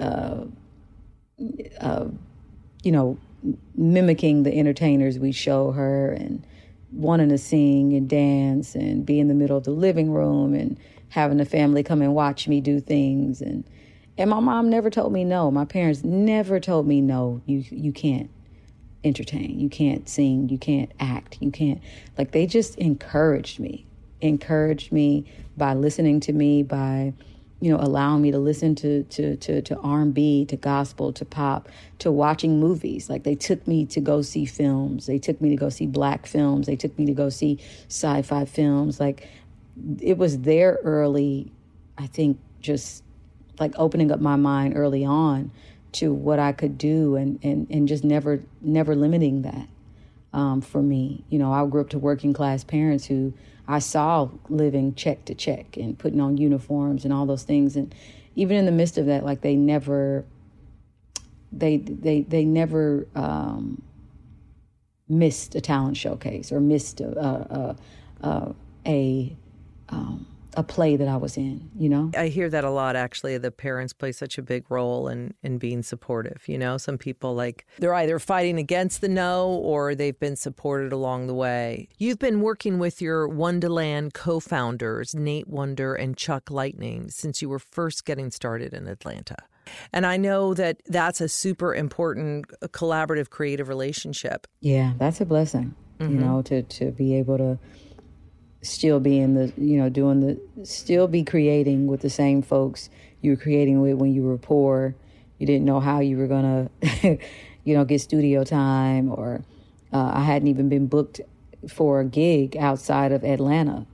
uh, 0.00 0.44
uh, 1.80 2.06
you 2.82 2.92
know, 2.92 3.18
mimicking 3.74 4.42
the 4.42 4.56
entertainers 4.56 5.18
we 5.18 5.32
show 5.32 5.72
her 5.72 6.12
and 6.12 6.46
wanting 6.92 7.28
to 7.28 7.38
sing 7.38 7.92
and 7.92 8.08
dance 8.08 8.74
and 8.74 9.04
be 9.04 9.18
in 9.18 9.28
the 9.28 9.34
middle 9.34 9.56
of 9.56 9.64
the 9.64 9.70
living 9.70 10.12
room 10.12 10.54
and 10.54 10.78
having 11.08 11.38
the 11.38 11.44
family 11.44 11.82
come 11.82 12.02
and 12.02 12.14
watch 12.14 12.48
me 12.48 12.60
do 12.60 12.80
things 12.80 13.40
and 13.40 13.64
and 14.16 14.30
my 14.30 14.40
mom 14.40 14.70
never 14.70 14.90
told 14.90 15.12
me 15.12 15.24
no. 15.24 15.50
My 15.50 15.64
parents 15.64 16.04
never 16.04 16.60
told 16.60 16.86
me 16.86 17.00
no. 17.00 17.42
You 17.46 17.64
you 17.70 17.92
can't 17.92 18.30
entertain. 19.02 19.58
You 19.58 19.68
can't 19.68 20.08
sing. 20.08 20.48
You 20.48 20.58
can't 20.58 20.92
act. 21.00 21.38
You 21.40 21.50
can't 21.50 21.80
like 22.16 22.30
they 22.30 22.46
just 22.46 22.76
encouraged 22.76 23.58
me. 23.58 23.86
Encouraged 24.20 24.92
me 24.92 25.24
by 25.56 25.74
listening 25.74 26.20
to 26.20 26.32
me 26.32 26.62
by 26.62 27.12
you 27.60 27.70
know 27.70 27.78
allowing 27.80 28.22
me 28.22 28.30
to 28.30 28.38
listen 28.38 28.74
to 28.76 29.04
to 29.04 29.36
to 29.36 29.62
to 29.62 29.76
R&B, 29.78 30.44
to 30.46 30.56
gospel, 30.56 31.12
to 31.12 31.24
pop, 31.24 31.68
to 32.00 32.10
watching 32.10 32.60
movies. 32.60 33.08
Like 33.08 33.22
they 33.22 33.34
took 33.34 33.66
me 33.66 33.86
to 33.86 34.00
go 34.00 34.22
see 34.22 34.44
films. 34.44 35.06
They 35.06 35.18
took 35.18 35.40
me 35.40 35.50
to 35.50 35.56
go 35.56 35.68
see 35.68 35.86
black 35.86 36.26
films. 36.26 36.66
They 36.66 36.76
took 36.76 36.98
me 36.98 37.06
to 37.06 37.12
go 37.12 37.28
see 37.28 37.58
sci-fi 37.88 38.44
films. 38.44 39.00
Like 39.00 39.28
it 40.00 40.18
was 40.18 40.40
there 40.40 40.78
early, 40.84 41.52
I 41.98 42.06
think 42.06 42.38
just 42.60 43.02
like 43.58 43.72
opening 43.76 44.10
up 44.10 44.20
my 44.20 44.36
mind 44.36 44.76
early 44.76 45.04
on 45.04 45.50
to 45.92 46.12
what 46.12 46.38
I 46.38 46.52
could 46.52 46.76
do 46.76 47.14
and, 47.16 47.38
and, 47.42 47.68
and 47.70 47.86
just 47.86 48.02
never 48.02 48.42
never 48.60 48.96
limiting 48.96 49.42
that 49.42 49.68
um, 50.32 50.60
for 50.60 50.82
me. 50.82 51.24
You 51.30 51.38
know, 51.38 51.52
I 51.52 51.64
grew 51.66 51.80
up 51.80 51.90
to 51.90 51.98
working 51.98 52.32
class 52.32 52.64
parents 52.64 53.06
who 53.06 53.32
I 53.66 53.78
saw 53.78 54.28
living 54.48 54.94
check 54.94 55.24
to 55.26 55.34
check 55.34 55.76
and 55.76 55.98
putting 55.98 56.20
on 56.20 56.36
uniforms 56.36 57.04
and 57.04 57.12
all 57.12 57.26
those 57.26 57.44
things. 57.44 57.76
And 57.76 57.94
even 58.34 58.56
in 58.56 58.66
the 58.66 58.72
midst 58.72 58.98
of 58.98 59.06
that, 59.06 59.24
like 59.24 59.40
they 59.40 59.56
never, 59.56 60.24
they 61.52 61.78
they 61.78 62.22
they 62.22 62.44
never 62.44 63.06
um, 63.14 63.82
missed 65.08 65.54
a 65.54 65.60
talent 65.60 65.96
showcase 65.96 66.52
or 66.52 66.60
missed 66.60 67.00
a 67.00 67.18
a 67.18 67.76
a, 68.20 68.54
a 68.86 69.36
um, 69.88 70.26
a 70.56 70.62
play 70.62 70.96
that 70.96 71.08
I 71.08 71.16
was 71.16 71.36
in, 71.36 71.70
you 71.76 71.88
know? 71.88 72.10
I 72.16 72.28
hear 72.28 72.48
that 72.50 72.64
a 72.64 72.70
lot 72.70 72.96
actually. 72.96 73.36
The 73.38 73.50
parents 73.50 73.92
play 73.92 74.12
such 74.12 74.38
a 74.38 74.42
big 74.42 74.70
role 74.70 75.08
in 75.08 75.34
in 75.42 75.58
being 75.58 75.82
supportive, 75.82 76.42
you 76.46 76.58
know? 76.58 76.76
Some 76.78 76.98
people 76.98 77.34
like 77.34 77.66
they're 77.78 77.94
either 77.94 78.18
fighting 78.18 78.58
against 78.58 79.00
the 79.00 79.08
no 79.08 79.48
or 79.48 79.94
they've 79.94 80.18
been 80.18 80.36
supported 80.36 80.92
along 80.92 81.26
the 81.26 81.34
way. 81.34 81.88
You've 81.98 82.18
been 82.18 82.40
working 82.40 82.78
with 82.78 83.00
your 83.00 83.28
Wonderland 83.28 84.14
co-founders, 84.14 85.14
Nate 85.14 85.48
Wonder 85.48 85.94
and 85.94 86.16
Chuck 86.16 86.50
Lightning, 86.50 87.10
since 87.10 87.42
you 87.42 87.48
were 87.48 87.58
first 87.58 88.04
getting 88.04 88.30
started 88.30 88.72
in 88.72 88.86
Atlanta. 88.86 89.36
And 89.92 90.04
I 90.04 90.16
know 90.16 90.54
that 90.54 90.82
that's 90.86 91.20
a 91.20 91.28
super 91.28 91.74
important 91.74 92.46
uh, 92.60 92.68
collaborative 92.68 93.30
creative 93.30 93.68
relationship. 93.68 94.46
Yeah, 94.60 94.92
that's 94.98 95.20
a 95.20 95.24
blessing. 95.24 95.74
Mm-hmm. 95.98 96.12
You 96.12 96.20
know, 96.20 96.42
to 96.42 96.62
to 96.62 96.90
be 96.90 97.16
able 97.16 97.38
to 97.38 97.58
still 98.64 99.00
be 99.00 99.18
in 99.18 99.34
the 99.34 99.52
you 99.56 99.76
know 99.76 99.88
doing 99.88 100.20
the 100.20 100.64
still 100.64 101.06
be 101.06 101.22
creating 101.22 101.86
with 101.86 102.00
the 102.00 102.10
same 102.10 102.42
folks 102.42 102.88
you 103.20 103.32
were 103.32 103.36
creating 103.36 103.80
with 103.80 103.94
when 103.94 104.12
you 104.12 104.22
were 104.22 104.38
poor. 104.38 104.94
You 105.38 105.46
didn't 105.46 105.64
know 105.64 105.80
how 105.80 106.00
you 106.00 106.16
were 106.16 106.26
gonna 106.26 106.70
you 107.02 107.74
know 107.74 107.84
get 107.84 108.00
studio 108.00 108.44
time 108.44 109.10
or 109.10 109.42
uh, 109.92 110.12
i 110.14 110.20
hadn't 110.20 110.48
even 110.48 110.68
been 110.68 110.86
booked 110.86 111.20
for 111.68 112.00
a 112.00 112.04
gig 112.04 112.56
outside 112.56 113.12
of 113.12 113.24
atlanta. 113.24 113.86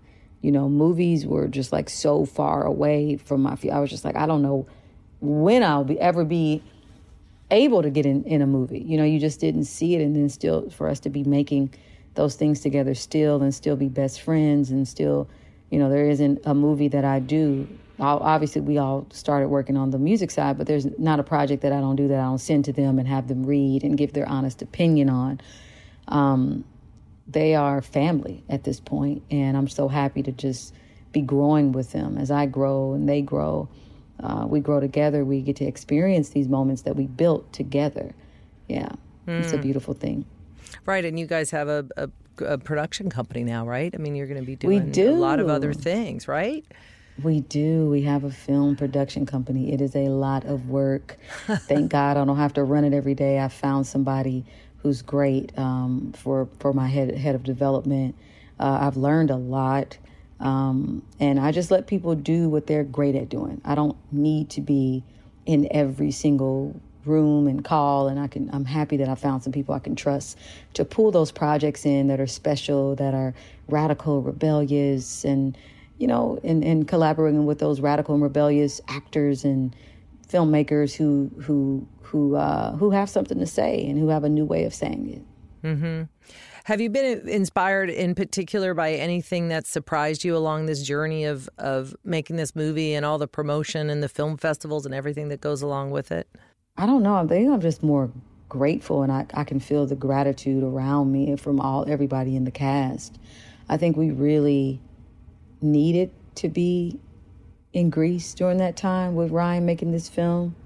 You 0.42 0.52
know 0.52 0.68
movies 0.68 1.26
were 1.26 1.48
just 1.48 1.72
like 1.72 1.90
so 1.90 2.24
far 2.24 2.64
away 2.64 3.16
from 3.16 3.42
my 3.42 3.56
i 3.72 3.78
was 3.78 3.90
just 3.90 4.04
like 4.04 4.16
i 4.16 4.26
don't 4.26 4.42
know 4.42 4.66
when 5.20 5.62
i'll 5.62 5.84
be 5.84 5.98
ever 6.00 6.24
be 6.24 6.62
able 7.50 7.82
to 7.82 7.90
get 7.90 8.06
in, 8.06 8.22
in 8.24 8.42
a 8.42 8.46
movie. 8.46 8.80
You 8.80 8.96
know 8.96 9.04
you 9.04 9.18
just 9.18 9.40
didn't 9.40 9.64
see 9.64 9.94
it 9.94 10.02
and 10.02 10.14
then 10.14 10.28
still 10.28 10.70
for 10.70 10.88
us 10.88 11.00
to 11.00 11.10
be 11.10 11.24
making 11.24 11.72
those 12.14 12.34
things 12.34 12.60
together 12.60 12.94
still 12.94 13.42
and 13.42 13.54
still 13.54 13.76
be 13.76 13.88
best 13.88 14.20
friends 14.20 14.70
and 14.70 14.86
still, 14.86 15.28
you 15.70 15.78
know, 15.78 15.88
there 15.88 16.08
isn't 16.08 16.40
a 16.44 16.54
movie 16.54 16.88
that 16.88 17.04
I 17.04 17.20
do. 17.20 17.68
I'll, 17.98 18.18
obviously, 18.18 18.62
we 18.62 18.78
all 18.78 19.06
started 19.10 19.48
working 19.48 19.76
on 19.76 19.90
the 19.90 19.98
music 19.98 20.30
side, 20.30 20.58
but 20.58 20.66
there's 20.66 20.86
not 20.98 21.20
a 21.20 21.22
project 21.22 21.62
that 21.62 21.72
I 21.72 21.80
don't 21.80 21.96
do 21.96 22.08
that 22.08 22.18
I 22.18 22.24
don't 22.24 22.38
send 22.38 22.64
to 22.66 22.72
them 22.72 22.98
and 22.98 23.06
have 23.06 23.28
them 23.28 23.44
read 23.44 23.84
and 23.84 23.96
give 23.96 24.12
their 24.12 24.28
honest 24.28 24.62
opinion 24.62 25.10
on. 25.10 25.40
Um, 26.08 26.64
they 27.28 27.54
are 27.54 27.80
family 27.80 28.42
at 28.48 28.64
this 28.64 28.80
point, 28.80 29.22
and 29.30 29.56
I'm 29.56 29.68
so 29.68 29.86
happy 29.86 30.22
to 30.22 30.32
just 30.32 30.74
be 31.12 31.20
growing 31.20 31.72
with 31.72 31.92
them 31.92 32.18
as 32.18 32.30
I 32.30 32.46
grow 32.46 32.94
and 32.94 33.08
they 33.08 33.20
grow. 33.20 33.68
Uh, 34.22 34.46
we 34.46 34.60
grow 34.60 34.80
together. 34.80 35.24
We 35.24 35.40
get 35.40 35.56
to 35.56 35.64
experience 35.64 36.30
these 36.30 36.48
moments 36.48 36.82
that 36.82 36.96
we 36.96 37.06
built 37.06 37.52
together. 37.52 38.14
Yeah, 38.68 38.90
mm. 39.26 39.40
it's 39.40 39.52
a 39.52 39.56
hmm. 39.56 39.62
beautiful 39.62 39.94
thing. 39.94 40.24
Right, 40.86 41.04
and 41.04 41.18
you 41.18 41.26
guys 41.26 41.50
have 41.50 41.68
a, 41.68 41.86
a, 41.96 42.10
a 42.44 42.58
production 42.58 43.10
company 43.10 43.44
now, 43.44 43.66
right? 43.66 43.94
I 43.94 43.98
mean, 43.98 44.14
you're 44.14 44.26
going 44.26 44.40
to 44.40 44.46
be 44.46 44.56
doing 44.56 44.84
we 44.86 44.90
do. 44.90 45.10
a 45.10 45.12
lot 45.12 45.40
of 45.40 45.48
other 45.48 45.72
things, 45.72 46.28
right? 46.28 46.64
We 47.22 47.40
do. 47.40 47.90
We 47.90 48.02
have 48.02 48.24
a 48.24 48.30
film 48.30 48.76
production 48.76 49.26
company. 49.26 49.72
It 49.72 49.80
is 49.80 49.94
a 49.94 50.08
lot 50.08 50.44
of 50.46 50.68
work. 50.68 51.18
Thank 51.46 51.90
God 51.90 52.16
I 52.16 52.24
don't 52.24 52.36
have 52.36 52.54
to 52.54 52.64
run 52.64 52.84
it 52.84 52.94
every 52.94 53.14
day. 53.14 53.40
I 53.40 53.48
found 53.48 53.86
somebody 53.86 54.44
who's 54.78 55.02
great 55.02 55.56
um, 55.58 56.12
for 56.16 56.48
for 56.58 56.72
my 56.72 56.88
head 56.88 57.14
head 57.14 57.34
of 57.34 57.42
development. 57.44 58.14
Uh, 58.58 58.78
I've 58.82 58.96
learned 58.96 59.30
a 59.30 59.36
lot, 59.36 59.98
um, 60.38 61.02
and 61.18 61.38
I 61.38 61.52
just 61.52 61.70
let 61.70 61.86
people 61.86 62.14
do 62.14 62.48
what 62.48 62.66
they're 62.66 62.84
great 62.84 63.14
at 63.14 63.28
doing. 63.28 63.60
I 63.64 63.74
don't 63.74 63.96
need 64.12 64.50
to 64.50 64.60
be 64.60 65.04
in 65.46 65.68
every 65.70 66.10
single 66.10 66.80
room 67.04 67.46
and 67.46 67.64
call 67.64 68.08
and 68.08 68.20
I 68.20 68.26
can 68.26 68.50
I'm 68.52 68.64
happy 68.64 68.96
that 68.98 69.08
I 69.08 69.14
found 69.14 69.42
some 69.42 69.52
people 69.52 69.74
I 69.74 69.78
can 69.78 69.96
trust 69.96 70.38
to 70.74 70.84
pull 70.84 71.10
those 71.10 71.32
projects 71.32 71.86
in 71.86 72.08
that 72.08 72.20
are 72.20 72.26
special, 72.26 72.94
that 72.96 73.14
are 73.14 73.34
radical, 73.68 74.22
rebellious 74.22 75.24
and 75.24 75.56
you 75.98 76.06
know, 76.06 76.40
and, 76.42 76.64
and 76.64 76.88
collaborating 76.88 77.44
with 77.44 77.58
those 77.58 77.80
radical 77.80 78.14
and 78.14 78.22
rebellious 78.22 78.80
actors 78.88 79.44
and 79.44 79.76
filmmakers 80.26 80.94
who 80.94 81.30
who 81.40 81.86
who 82.02 82.36
uh, 82.36 82.74
who 82.76 82.90
have 82.90 83.10
something 83.10 83.38
to 83.38 83.46
say 83.46 83.86
and 83.86 83.98
who 83.98 84.08
have 84.08 84.24
a 84.24 84.28
new 84.28 84.44
way 84.44 84.64
of 84.64 84.74
saying 84.74 85.10
it. 85.62 85.66
Mm-hmm. 85.66 86.02
Have 86.64 86.80
you 86.80 86.88
been 86.88 87.28
inspired 87.28 87.90
in 87.90 88.14
particular 88.14 88.74
by 88.74 88.92
anything 88.92 89.48
that 89.48 89.66
surprised 89.66 90.24
you 90.24 90.36
along 90.36 90.66
this 90.66 90.82
journey 90.82 91.24
of 91.24 91.50
of 91.58 91.94
making 92.02 92.36
this 92.36 92.56
movie 92.56 92.94
and 92.94 93.04
all 93.04 93.18
the 93.18 93.28
promotion 93.28 93.90
and 93.90 94.02
the 94.02 94.08
film 94.08 94.38
festivals 94.38 94.86
and 94.86 94.94
everything 94.94 95.28
that 95.28 95.40
goes 95.40 95.60
along 95.60 95.90
with 95.90 96.10
it? 96.10 96.28
I 96.76 96.86
don't 96.86 97.02
know. 97.02 97.14
I 97.14 97.26
think 97.26 97.50
I'm 97.50 97.60
just 97.60 97.82
more 97.82 98.10
grateful, 98.48 99.02
and 99.02 99.12
I, 99.12 99.26
I 99.34 99.44
can 99.44 99.60
feel 99.60 99.86
the 99.86 99.96
gratitude 99.96 100.62
around 100.62 101.12
me 101.12 101.36
from 101.36 101.60
all 101.60 101.84
everybody 101.88 102.36
in 102.36 102.44
the 102.44 102.50
cast. 102.50 103.18
I 103.68 103.76
think 103.76 103.96
we 103.96 104.10
really 104.10 104.80
needed 105.60 106.10
to 106.36 106.48
be 106.48 106.98
in 107.72 107.90
Greece 107.90 108.34
during 108.34 108.58
that 108.58 108.76
time 108.76 109.14
with 109.14 109.30
Rian 109.30 109.62
making 109.62 109.92
this 109.92 110.08
film. 110.08 110.56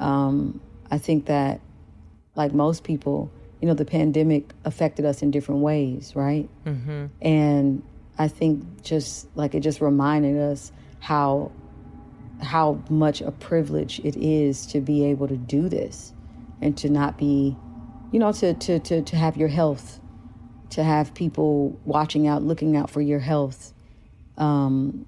Um, 0.00 0.60
I 0.90 0.98
think 0.98 1.26
that, 1.26 1.60
like 2.34 2.52
most 2.52 2.82
people, 2.82 3.30
you 3.60 3.68
know, 3.68 3.74
the 3.74 3.84
pandemic 3.84 4.52
affected 4.64 5.04
us 5.04 5.22
in 5.22 5.30
different 5.30 5.60
ways, 5.60 6.16
right? 6.16 6.48
Mm-hmm. 6.66 7.06
And 7.20 7.82
I 8.18 8.28
think 8.28 8.82
just 8.82 9.28
like 9.36 9.54
it 9.54 9.60
just 9.60 9.80
reminded 9.80 10.38
us 10.38 10.72
how 10.98 11.52
how 12.42 12.82
much 12.88 13.20
a 13.20 13.30
privilege 13.30 14.00
it 14.04 14.16
is 14.16 14.66
to 14.66 14.80
be 14.80 15.04
able 15.04 15.28
to 15.28 15.36
do 15.36 15.68
this 15.68 16.12
and 16.60 16.76
to 16.78 16.88
not 16.88 17.18
be, 17.18 17.56
you 18.12 18.18
know, 18.18 18.32
to, 18.32 18.54
to, 18.54 18.78
to, 18.80 19.02
to 19.02 19.16
have 19.16 19.36
your 19.36 19.48
health, 19.48 20.00
to 20.70 20.82
have 20.82 21.14
people 21.14 21.78
watching 21.84 22.26
out, 22.26 22.42
looking 22.42 22.76
out 22.76 22.90
for 22.90 23.00
your 23.00 23.20
health. 23.20 23.72
Um, 24.36 25.06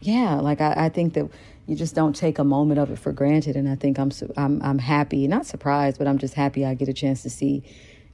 yeah, 0.00 0.36
like 0.36 0.60
I, 0.60 0.74
I 0.76 0.88
think 0.88 1.14
that 1.14 1.28
you 1.66 1.76
just 1.76 1.94
don't 1.94 2.14
take 2.14 2.38
a 2.38 2.44
moment 2.44 2.80
of 2.80 2.90
it 2.90 2.98
for 2.98 3.12
granted. 3.12 3.56
And 3.56 3.68
I 3.68 3.74
think 3.74 3.98
I'm, 3.98 4.10
I'm, 4.36 4.62
I'm 4.62 4.78
happy, 4.78 5.26
not 5.28 5.46
surprised, 5.46 5.98
but 5.98 6.06
I'm 6.06 6.18
just 6.18 6.34
happy 6.34 6.64
I 6.64 6.74
get 6.74 6.88
a 6.88 6.92
chance 6.92 7.22
to 7.22 7.30
see 7.30 7.62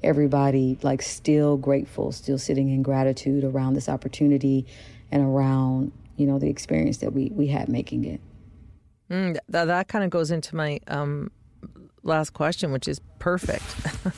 everybody 0.02 0.78
like 0.82 1.02
still 1.02 1.56
grateful, 1.56 2.12
still 2.12 2.38
sitting 2.38 2.68
in 2.68 2.82
gratitude 2.82 3.44
around 3.44 3.74
this 3.74 3.88
opportunity 3.88 4.66
and 5.10 5.22
around 5.22 5.92
you 6.16 6.26
know 6.26 6.38
the 6.38 6.48
experience 6.48 6.98
that 6.98 7.12
we 7.12 7.30
we 7.34 7.46
had 7.48 7.68
making 7.68 8.04
it. 8.04 8.20
Mm, 9.10 9.36
that 9.48 9.66
that 9.66 9.88
kind 9.88 10.04
of 10.04 10.10
goes 10.10 10.30
into 10.30 10.56
my 10.56 10.80
um, 10.88 11.30
last 12.02 12.30
question, 12.30 12.72
which 12.72 12.88
is 12.88 13.00
perfect, 13.18 13.64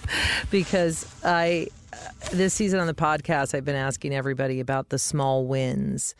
because 0.50 1.06
I 1.24 1.68
this 2.32 2.54
season 2.54 2.80
on 2.80 2.86
the 2.86 2.94
podcast 2.94 3.54
I've 3.54 3.64
been 3.64 3.76
asking 3.76 4.14
everybody 4.14 4.60
about 4.60 4.90
the 4.90 4.98
small 4.98 5.46
wins. 5.46 6.14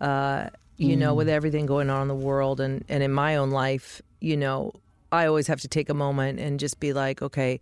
Uh, 0.00 0.48
you 0.76 0.96
mm. 0.96 1.00
know, 1.00 1.14
with 1.14 1.28
everything 1.28 1.66
going 1.66 1.90
on 1.90 2.02
in 2.02 2.08
the 2.08 2.14
world 2.14 2.60
and 2.60 2.84
and 2.88 3.02
in 3.02 3.12
my 3.12 3.36
own 3.36 3.50
life, 3.50 4.02
you 4.20 4.36
know, 4.36 4.72
I 5.10 5.26
always 5.26 5.46
have 5.46 5.60
to 5.60 5.68
take 5.68 5.88
a 5.88 5.94
moment 5.94 6.40
and 6.40 6.58
just 6.58 6.80
be 6.80 6.92
like, 6.92 7.22
okay, 7.22 7.60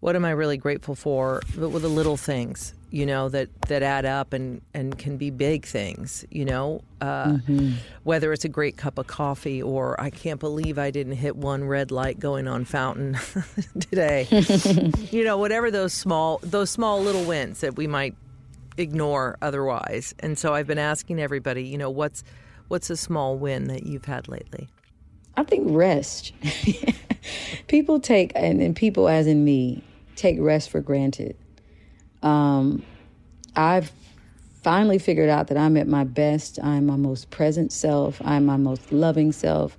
what 0.00 0.16
am 0.16 0.24
I 0.24 0.30
really 0.30 0.56
grateful 0.56 0.94
for? 0.94 1.42
But 1.56 1.70
With 1.70 1.82
the 1.82 1.88
little 1.88 2.16
things, 2.16 2.74
you 2.90 3.04
know, 3.04 3.28
that, 3.28 3.48
that 3.62 3.82
add 3.82 4.04
up 4.04 4.32
and, 4.32 4.62
and 4.72 4.96
can 4.98 5.16
be 5.16 5.30
big 5.30 5.66
things, 5.66 6.24
you 6.30 6.44
know, 6.44 6.82
uh, 7.00 7.26
mm-hmm. 7.26 7.72
whether 8.04 8.32
it's 8.32 8.44
a 8.44 8.48
great 8.48 8.76
cup 8.76 8.98
of 8.98 9.06
coffee 9.06 9.62
or 9.62 10.00
I 10.00 10.10
can't 10.10 10.38
believe 10.38 10.78
I 10.78 10.90
didn't 10.90 11.14
hit 11.14 11.36
one 11.36 11.64
red 11.64 11.90
light 11.90 12.20
going 12.20 12.46
on 12.46 12.64
Fountain 12.64 13.18
today. 13.80 14.26
you 15.10 15.24
know, 15.24 15.36
whatever 15.36 15.70
those 15.70 15.92
small, 15.92 16.38
those 16.42 16.70
small 16.70 17.02
little 17.02 17.24
wins 17.24 17.60
that 17.60 17.76
we 17.76 17.86
might 17.86 18.14
ignore 18.76 19.36
otherwise. 19.42 20.14
And 20.20 20.38
so 20.38 20.54
I've 20.54 20.66
been 20.66 20.78
asking 20.78 21.20
everybody, 21.20 21.64
you 21.64 21.78
know, 21.78 21.90
what's, 21.90 22.22
what's 22.68 22.88
a 22.90 22.96
small 22.96 23.36
win 23.36 23.68
that 23.68 23.84
you've 23.84 24.04
had 24.04 24.28
lately? 24.28 24.68
I 25.36 25.42
think 25.42 25.64
rest. 25.70 26.32
people 27.66 28.00
take, 28.00 28.32
and, 28.34 28.62
and 28.62 28.74
people 28.74 29.08
as 29.08 29.26
in 29.26 29.44
me, 29.44 29.82
take 30.14 30.36
rest 30.40 30.70
for 30.70 30.80
granted. 30.80 31.36
Um, 32.22 32.82
I've 33.54 33.92
finally 34.62 34.98
figured 34.98 35.28
out 35.28 35.46
that 35.48 35.56
I'm 35.56 35.76
at 35.76 35.86
my 35.86 36.04
best. 36.04 36.58
I'm 36.62 36.86
my 36.86 36.96
most 36.96 37.30
present 37.30 37.72
self. 37.72 38.20
I'm 38.24 38.44
my 38.44 38.56
most 38.56 38.90
loving 38.92 39.32
self. 39.32 39.78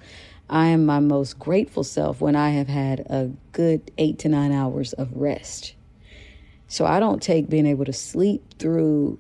I 0.49 0.67
am 0.67 0.85
my 0.85 0.99
most 0.99 1.37
grateful 1.39 1.83
self 1.83 2.21
when 2.21 2.35
I 2.35 2.51
have 2.51 2.67
had 2.69 3.01
a 3.01 3.31
good 3.51 3.91
eight 3.97 4.19
to 4.19 4.29
nine 4.29 4.51
hours 4.51 4.93
of 4.93 5.11
rest. 5.13 5.75
So 6.67 6.85
I 6.85 6.99
don't 6.99 7.21
take 7.21 7.49
being 7.49 7.65
able 7.65 7.85
to 7.85 7.93
sleep 7.93 8.57
through, 8.59 9.19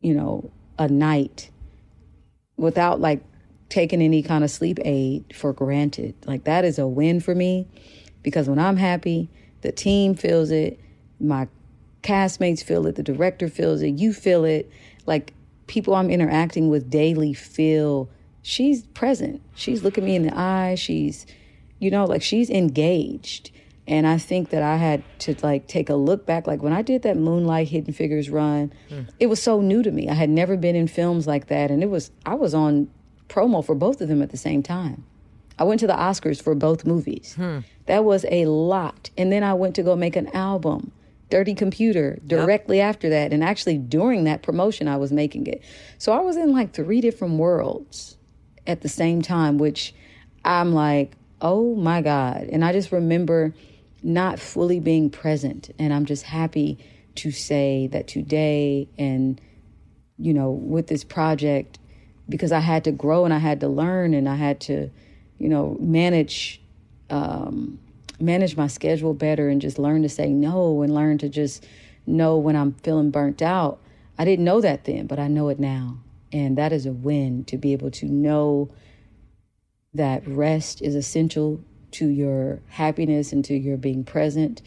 you 0.00 0.14
know, 0.14 0.50
a 0.78 0.88
night 0.88 1.50
without 2.56 3.00
like 3.00 3.22
taking 3.68 4.02
any 4.02 4.22
kind 4.22 4.44
of 4.44 4.50
sleep 4.50 4.78
aid 4.84 5.24
for 5.34 5.52
granted. 5.52 6.14
Like 6.26 6.44
that 6.44 6.64
is 6.64 6.78
a 6.78 6.86
win 6.86 7.20
for 7.20 7.34
me 7.34 7.66
because 8.22 8.48
when 8.48 8.58
I'm 8.58 8.76
happy, 8.76 9.28
the 9.60 9.72
team 9.72 10.14
feels 10.14 10.50
it, 10.50 10.80
my 11.18 11.48
castmates 12.02 12.62
feel 12.62 12.86
it, 12.86 12.96
the 12.96 13.02
director 13.02 13.48
feels 13.48 13.82
it, 13.82 13.98
you 13.98 14.12
feel 14.12 14.44
it. 14.44 14.70
Like 15.06 15.32
people 15.66 15.94
I'm 15.94 16.10
interacting 16.10 16.68
with 16.68 16.90
daily 16.90 17.32
feel 17.32 18.08
she's 18.42 18.82
present. 18.82 19.42
She's 19.54 19.82
looking 19.82 20.04
me 20.04 20.16
in 20.16 20.22
the 20.22 20.36
eye. 20.36 20.74
She's, 20.74 21.26
you 21.78 21.90
know, 21.90 22.04
like 22.04 22.22
she's 22.22 22.50
engaged. 22.50 23.50
And 23.86 24.06
I 24.06 24.18
think 24.18 24.50
that 24.50 24.62
I 24.62 24.76
had 24.76 25.02
to 25.20 25.34
like 25.42 25.66
take 25.66 25.88
a 25.90 25.94
look 25.94 26.26
back. 26.26 26.46
Like 26.46 26.62
when 26.62 26.72
I 26.72 26.82
did 26.82 27.02
that 27.02 27.16
Moonlight 27.16 27.68
Hidden 27.68 27.92
Figures 27.92 28.30
run, 28.30 28.72
mm. 28.88 29.08
it 29.18 29.26
was 29.26 29.42
so 29.42 29.60
new 29.60 29.82
to 29.82 29.90
me. 29.90 30.08
I 30.08 30.14
had 30.14 30.30
never 30.30 30.56
been 30.56 30.76
in 30.76 30.86
films 30.86 31.26
like 31.26 31.48
that. 31.48 31.70
And 31.70 31.82
it 31.82 31.90
was, 31.90 32.10
I 32.24 32.34
was 32.34 32.54
on 32.54 32.88
promo 33.28 33.64
for 33.64 33.74
both 33.74 34.00
of 34.00 34.08
them 34.08 34.22
at 34.22 34.30
the 34.30 34.36
same 34.36 34.62
time. 34.62 35.04
I 35.58 35.64
went 35.64 35.80
to 35.80 35.86
the 35.86 35.92
Oscars 35.92 36.42
for 36.42 36.54
both 36.54 36.86
movies. 36.86 37.34
Hmm. 37.34 37.60
That 37.86 38.04
was 38.04 38.24
a 38.30 38.46
lot. 38.46 39.10
And 39.18 39.30
then 39.30 39.42
I 39.42 39.54
went 39.54 39.74
to 39.74 39.82
go 39.82 39.96
make 39.96 40.16
an 40.16 40.28
album, 40.34 40.92
Dirty 41.30 41.54
Computer, 41.54 42.18
directly 42.26 42.78
yep. 42.78 42.88
after 42.90 43.08
that. 43.10 43.32
And 43.32 43.42
actually, 43.42 43.78
during 43.78 44.24
that 44.24 44.42
promotion, 44.42 44.88
I 44.88 44.96
was 44.96 45.12
making 45.12 45.46
it. 45.46 45.62
So 45.98 46.12
I 46.12 46.20
was 46.20 46.36
in 46.36 46.52
like 46.52 46.72
three 46.72 47.00
different 47.00 47.34
worlds 47.34 48.16
at 48.66 48.82
the 48.82 48.88
same 48.88 49.22
time, 49.22 49.58
which 49.58 49.94
I'm 50.44 50.72
like, 50.72 51.12
oh 51.40 51.74
my 51.74 52.02
God. 52.02 52.48
And 52.50 52.64
I 52.64 52.72
just 52.72 52.92
remember 52.92 53.54
not 54.02 54.38
fully 54.38 54.80
being 54.80 55.10
present. 55.10 55.70
And 55.78 55.92
I'm 55.92 56.06
just 56.06 56.24
happy 56.24 56.78
to 57.16 57.30
say 57.30 57.88
that 57.88 58.08
today 58.08 58.88
and, 58.98 59.40
you 60.18 60.32
know, 60.32 60.50
with 60.50 60.86
this 60.86 61.04
project, 61.04 61.78
because 62.28 62.52
I 62.52 62.60
had 62.60 62.84
to 62.84 62.92
grow 62.92 63.24
and 63.24 63.34
I 63.34 63.38
had 63.38 63.60
to 63.60 63.68
learn 63.68 64.14
and 64.14 64.28
I 64.28 64.36
had 64.36 64.60
to, 64.62 64.90
you 65.38 65.48
know, 65.48 65.76
manage, 65.80 66.62
um, 67.10 67.78
manage 68.20 68.56
my 68.56 68.66
schedule 68.66 69.14
better 69.14 69.48
and 69.48 69.60
just 69.60 69.78
learn 69.78 70.02
to 70.02 70.08
say 70.08 70.28
no 70.28 70.82
and 70.82 70.94
learn 70.94 71.18
to 71.18 71.28
just 71.28 71.66
know 72.06 72.36
when 72.36 72.56
I'm 72.56 72.72
feeling 72.72 73.10
burnt 73.10 73.42
out. 73.42 73.80
I 74.18 74.24
didn't 74.24 74.44
know 74.44 74.60
that 74.60 74.84
then, 74.84 75.06
but 75.06 75.18
I 75.18 75.28
know 75.28 75.48
it 75.48 75.58
now. 75.58 75.98
And 76.32 76.58
that 76.58 76.72
is 76.72 76.86
a 76.86 76.92
win 76.92 77.44
to 77.44 77.56
be 77.56 77.72
able 77.72 77.90
to 77.92 78.06
know 78.06 78.70
that 79.94 80.26
rest 80.26 80.82
is 80.82 80.94
essential 80.94 81.60
to 81.92 82.06
your 82.06 82.60
happiness 82.68 83.32
and 83.32 83.44
to 83.46 83.54
your 83.54 83.76
being 83.76 84.04
present 84.04 84.62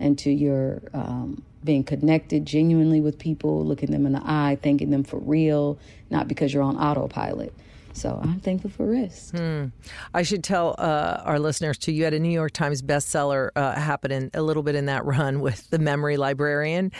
and 0.00 0.18
to 0.18 0.30
your 0.30 0.82
um, 0.92 1.44
being 1.62 1.84
connected 1.84 2.44
genuinely 2.44 3.00
with 3.00 3.18
people, 3.18 3.64
looking 3.64 3.90
them 3.90 4.06
in 4.06 4.12
the 4.12 4.22
eye, 4.24 4.58
thanking 4.62 4.90
them 4.90 5.04
for 5.04 5.18
real, 5.18 5.78
not 6.10 6.26
because 6.28 6.52
you're 6.52 6.62
on 6.62 6.76
autopilot. 6.76 7.54
So 7.94 8.20
I'm 8.22 8.40
thankful 8.40 8.70
for 8.70 8.86
rest. 8.86 9.30
Hmm. 9.36 9.66
I 10.12 10.22
should 10.22 10.42
tell 10.42 10.74
uh, 10.78 11.22
our 11.24 11.38
listeners 11.38 11.78
too. 11.78 11.92
You 11.92 12.04
had 12.04 12.12
a 12.12 12.18
New 12.18 12.30
York 12.30 12.52
Times 12.52 12.82
bestseller 12.82 13.50
uh, 13.54 13.72
happen 13.72 14.10
in, 14.10 14.30
a 14.34 14.42
little 14.42 14.62
bit 14.62 14.74
in 14.74 14.86
that 14.86 15.04
run 15.06 15.40
with 15.40 15.70
the 15.70 15.78
Memory 15.78 16.16
Librarian. 16.16 16.92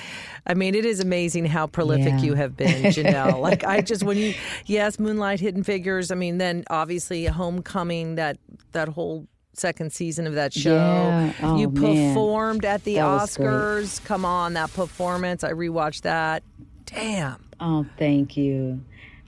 I 0.47 0.55
mean, 0.55 0.75
it 0.75 0.85
is 0.85 1.01
amazing 1.01 1.47
how 1.47 1.67
prolific 1.67 2.15
yeah. 2.15 2.21
you 2.23 2.35
have 2.35 2.57
been, 2.57 2.85
Janelle. 2.85 3.41
like 3.41 3.65
I 3.65 3.81
just 3.83 4.05
when 4.05 4.17
you 4.17 4.35
yes, 4.67 4.99
Moonlight, 4.99 5.41
Hidden 5.41 5.65
Figures. 5.65 6.11
I 6.11 6.15
mean, 6.15 6.39
then 6.39 6.65
obviously 6.71 7.27
Homecoming. 7.27 8.15
That 8.15 8.39
that 8.73 8.89
whole 8.89 9.27
second 9.55 9.93
season 9.93 10.27
of 10.27 10.35
that 10.35 10.53
show. 10.53 10.75
Yeah. 10.75 11.33
Oh, 11.43 11.57
you 11.57 11.71
performed 11.71 12.63
man. 12.63 12.75
at 12.75 12.85
the 12.85 12.97
that 12.97 13.05
Oscars. 13.05 14.05
Come 14.05 14.25
on, 14.25 14.55
that 14.55 14.73
performance. 14.73 15.43
I 15.43 15.53
rewatched 15.53 16.03
that. 16.03 16.43
Damn. 16.87 17.45
Oh, 17.61 17.87
thank 17.99 18.37
you. 18.37 18.81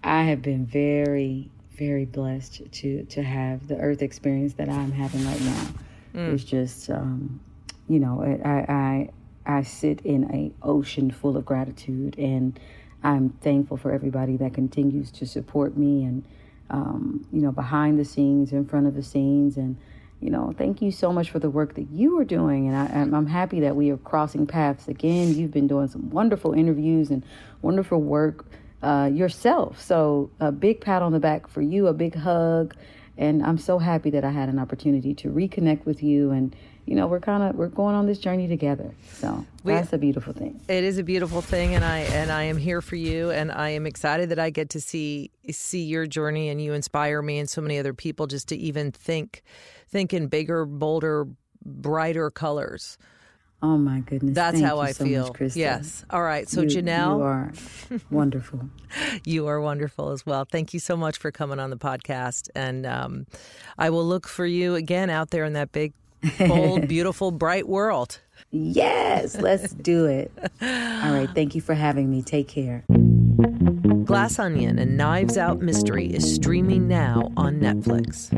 I 0.04 0.24
have 0.24 0.42
been 0.42 0.66
very, 0.66 1.50
very 1.76 2.04
blessed 2.04 2.62
to 2.72 3.04
to 3.04 3.22
have 3.22 3.68
the 3.68 3.76
Earth 3.76 4.02
experience 4.02 4.54
that 4.54 4.68
I'm 4.68 4.92
having 4.92 5.24
right 5.26 5.40
now. 5.40 5.66
Mm. 6.14 6.34
It's 6.34 6.44
just, 6.44 6.90
um, 6.90 7.40
you 7.88 8.00
know, 8.00 8.22
I, 8.22 8.50
I 8.50 9.58
I 9.58 9.62
sit 9.62 10.00
in 10.00 10.24
a 10.32 10.52
ocean 10.66 11.10
full 11.10 11.36
of 11.36 11.44
gratitude, 11.44 12.18
and 12.18 12.58
I'm 13.02 13.30
thankful 13.30 13.76
for 13.76 13.92
everybody 13.92 14.36
that 14.38 14.54
continues 14.54 15.10
to 15.12 15.26
support 15.26 15.76
me 15.76 16.04
and. 16.04 16.24
Um, 16.68 17.24
you 17.32 17.42
know, 17.42 17.52
behind 17.52 17.96
the 17.96 18.04
scenes, 18.04 18.50
in 18.50 18.66
front 18.66 18.88
of 18.88 18.96
the 18.96 19.02
scenes, 19.04 19.56
and 19.56 19.76
you 20.20 20.30
know, 20.30 20.54
thank 20.56 20.80
you 20.80 20.90
so 20.90 21.12
much 21.12 21.30
for 21.30 21.38
the 21.38 21.50
work 21.50 21.74
that 21.74 21.90
you 21.90 22.18
are 22.18 22.24
doing. 22.24 22.68
And 22.68 22.76
I, 22.76 23.16
am 23.16 23.26
happy 23.26 23.60
that 23.60 23.76
we 23.76 23.90
are 23.90 23.98
crossing 23.98 24.46
paths 24.46 24.88
again. 24.88 25.34
You've 25.34 25.50
been 25.50 25.66
doing 25.66 25.88
some 25.88 26.10
wonderful 26.10 26.52
interviews 26.52 27.10
and 27.10 27.24
wonderful 27.60 28.00
work 28.00 28.46
uh, 28.86 29.06
yourself. 29.06 29.80
So, 29.80 30.30
a 30.40 30.52
big 30.52 30.80
pat 30.80 31.02
on 31.02 31.12
the 31.12 31.20
back 31.20 31.48
for 31.48 31.60
you, 31.60 31.88
a 31.88 31.92
big 31.92 32.14
hug. 32.14 32.74
And 33.18 33.42
I'm 33.42 33.58
so 33.58 33.78
happy 33.78 34.10
that 34.10 34.24
I 34.24 34.30
had 34.30 34.48
an 34.48 34.58
opportunity 34.58 35.14
to 35.14 35.28
reconnect 35.30 35.86
with 35.86 36.02
you 36.02 36.30
and 36.30 36.54
you 36.86 36.94
know 36.94 37.06
we're 37.06 37.20
kind 37.20 37.42
of 37.42 37.56
we're 37.56 37.66
going 37.66 37.94
on 37.94 38.06
this 38.06 38.18
journey 38.18 38.46
together 38.46 38.94
so 39.12 39.44
we, 39.64 39.72
that's 39.72 39.92
a 39.92 39.98
beautiful 39.98 40.32
thing 40.32 40.60
it 40.68 40.84
is 40.84 40.98
a 40.98 41.02
beautiful 41.02 41.42
thing 41.42 41.74
and 41.74 41.84
i 41.84 41.98
and 41.98 42.30
i 42.30 42.44
am 42.44 42.56
here 42.56 42.80
for 42.80 42.94
you 42.94 43.30
and 43.30 43.50
i 43.50 43.70
am 43.70 43.86
excited 43.86 44.28
that 44.28 44.38
i 44.38 44.50
get 44.50 44.70
to 44.70 44.80
see 44.80 45.30
see 45.50 45.82
your 45.82 46.06
journey 46.06 46.48
and 46.48 46.62
you 46.62 46.72
inspire 46.72 47.20
me 47.20 47.38
and 47.38 47.50
so 47.50 47.60
many 47.60 47.78
other 47.78 47.92
people 47.92 48.26
just 48.26 48.48
to 48.48 48.56
even 48.56 48.92
think 48.92 49.42
think 49.88 50.14
in 50.14 50.28
bigger 50.28 50.64
bolder 50.64 51.26
brighter 51.64 52.30
colors 52.30 52.96
Oh 53.66 53.76
my 53.76 53.98
goodness! 53.98 54.36
That's 54.36 54.58
Thank 54.58 54.64
how 54.64 54.78
I 54.78 54.92
so 54.92 55.02
feel. 55.04 55.34
Much, 55.40 55.56
yes. 55.56 56.04
All 56.10 56.22
right. 56.22 56.48
So 56.48 56.60
you, 56.60 56.68
Janelle, 56.68 57.16
you 57.16 57.22
are 57.22 57.52
wonderful. 58.12 58.60
you 59.24 59.48
are 59.48 59.60
wonderful 59.60 60.10
as 60.10 60.24
well. 60.24 60.44
Thank 60.44 60.72
you 60.72 60.78
so 60.78 60.96
much 60.96 61.18
for 61.18 61.32
coming 61.32 61.58
on 61.58 61.70
the 61.70 61.76
podcast, 61.76 62.48
and 62.54 62.86
um, 62.86 63.26
I 63.76 63.90
will 63.90 64.06
look 64.06 64.28
for 64.28 64.46
you 64.46 64.76
again 64.76 65.10
out 65.10 65.30
there 65.30 65.44
in 65.44 65.54
that 65.54 65.72
big, 65.72 65.94
bold, 66.38 66.86
beautiful, 66.88 67.32
bright 67.32 67.66
world. 67.66 68.20
Yes, 68.52 69.36
let's 69.40 69.72
do 69.72 70.04
it. 70.04 70.30
All 70.38 70.46
right. 71.12 71.28
Thank 71.34 71.56
you 71.56 71.60
for 71.60 71.74
having 71.74 72.08
me. 72.08 72.22
Take 72.22 72.46
care. 72.46 72.84
Glass 74.04 74.38
Onion 74.38 74.78
and 74.78 74.96
Knives 74.96 75.36
Out 75.36 75.58
Mystery 75.58 76.06
is 76.06 76.32
streaming 76.32 76.86
now 76.86 77.32
on 77.36 77.58
Netflix. 77.58 78.30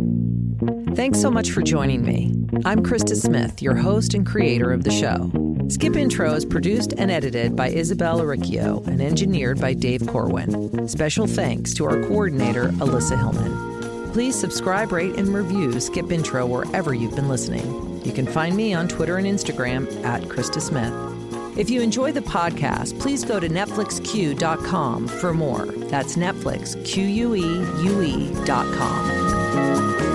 Thanks 0.98 1.20
so 1.20 1.30
much 1.30 1.52
for 1.52 1.62
joining 1.62 2.04
me. 2.04 2.34
I'm 2.64 2.82
Krista 2.82 3.14
Smith, 3.14 3.62
your 3.62 3.76
host 3.76 4.14
and 4.14 4.26
creator 4.26 4.72
of 4.72 4.82
the 4.82 4.90
show. 4.90 5.30
Skip 5.68 5.94
Intro 5.94 6.34
is 6.34 6.44
produced 6.44 6.92
and 6.98 7.08
edited 7.08 7.54
by 7.54 7.68
Isabel 7.68 8.24
Riccio 8.24 8.82
and 8.84 9.00
engineered 9.00 9.60
by 9.60 9.74
Dave 9.74 10.04
Corwin. 10.08 10.88
Special 10.88 11.28
thanks 11.28 11.72
to 11.74 11.84
our 11.84 12.02
coordinator, 12.02 12.70
Alyssa 12.80 13.16
Hillman. 13.16 14.12
Please 14.12 14.34
subscribe, 14.34 14.90
rate, 14.90 15.14
and 15.14 15.28
review 15.28 15.78
Skip 15.78 16.10
Intro 16.10 16.44
wherever 16.46 16.92
you've 16.92 17.14
been 17.14 17.28
listening. 17.28 18.04
You 18.04 18.10
can 18.10 18.26
find 18.26 18.56
me 18.56 18.74
on 18.74 18.88
Twitter 18.88 19.18
and 19.18 19.26
Instagram 19.28 20.04
at 20.04 20.22
Krista 20.22 20.60
Smith. 20.60 20.92
If 21.56 21.70
you 21.70 21.80
enjoy 21.80 22.10
the 22.10 22.22
podcast, 22.22 22.98
please 22.98 23.24
go 23.24 23.38
to 23.38 23.48
NetflixQueue.com 23.48 25.06
for 25.06 25.32
more. 25.32 25.66
That's 25.66 26.16
Netflix, 26.16 26.84
Q 26.84 27.04
U 27.04 27.36
E 27.36 27.84
U 27.84 28.02
E.com. 28.02 30.07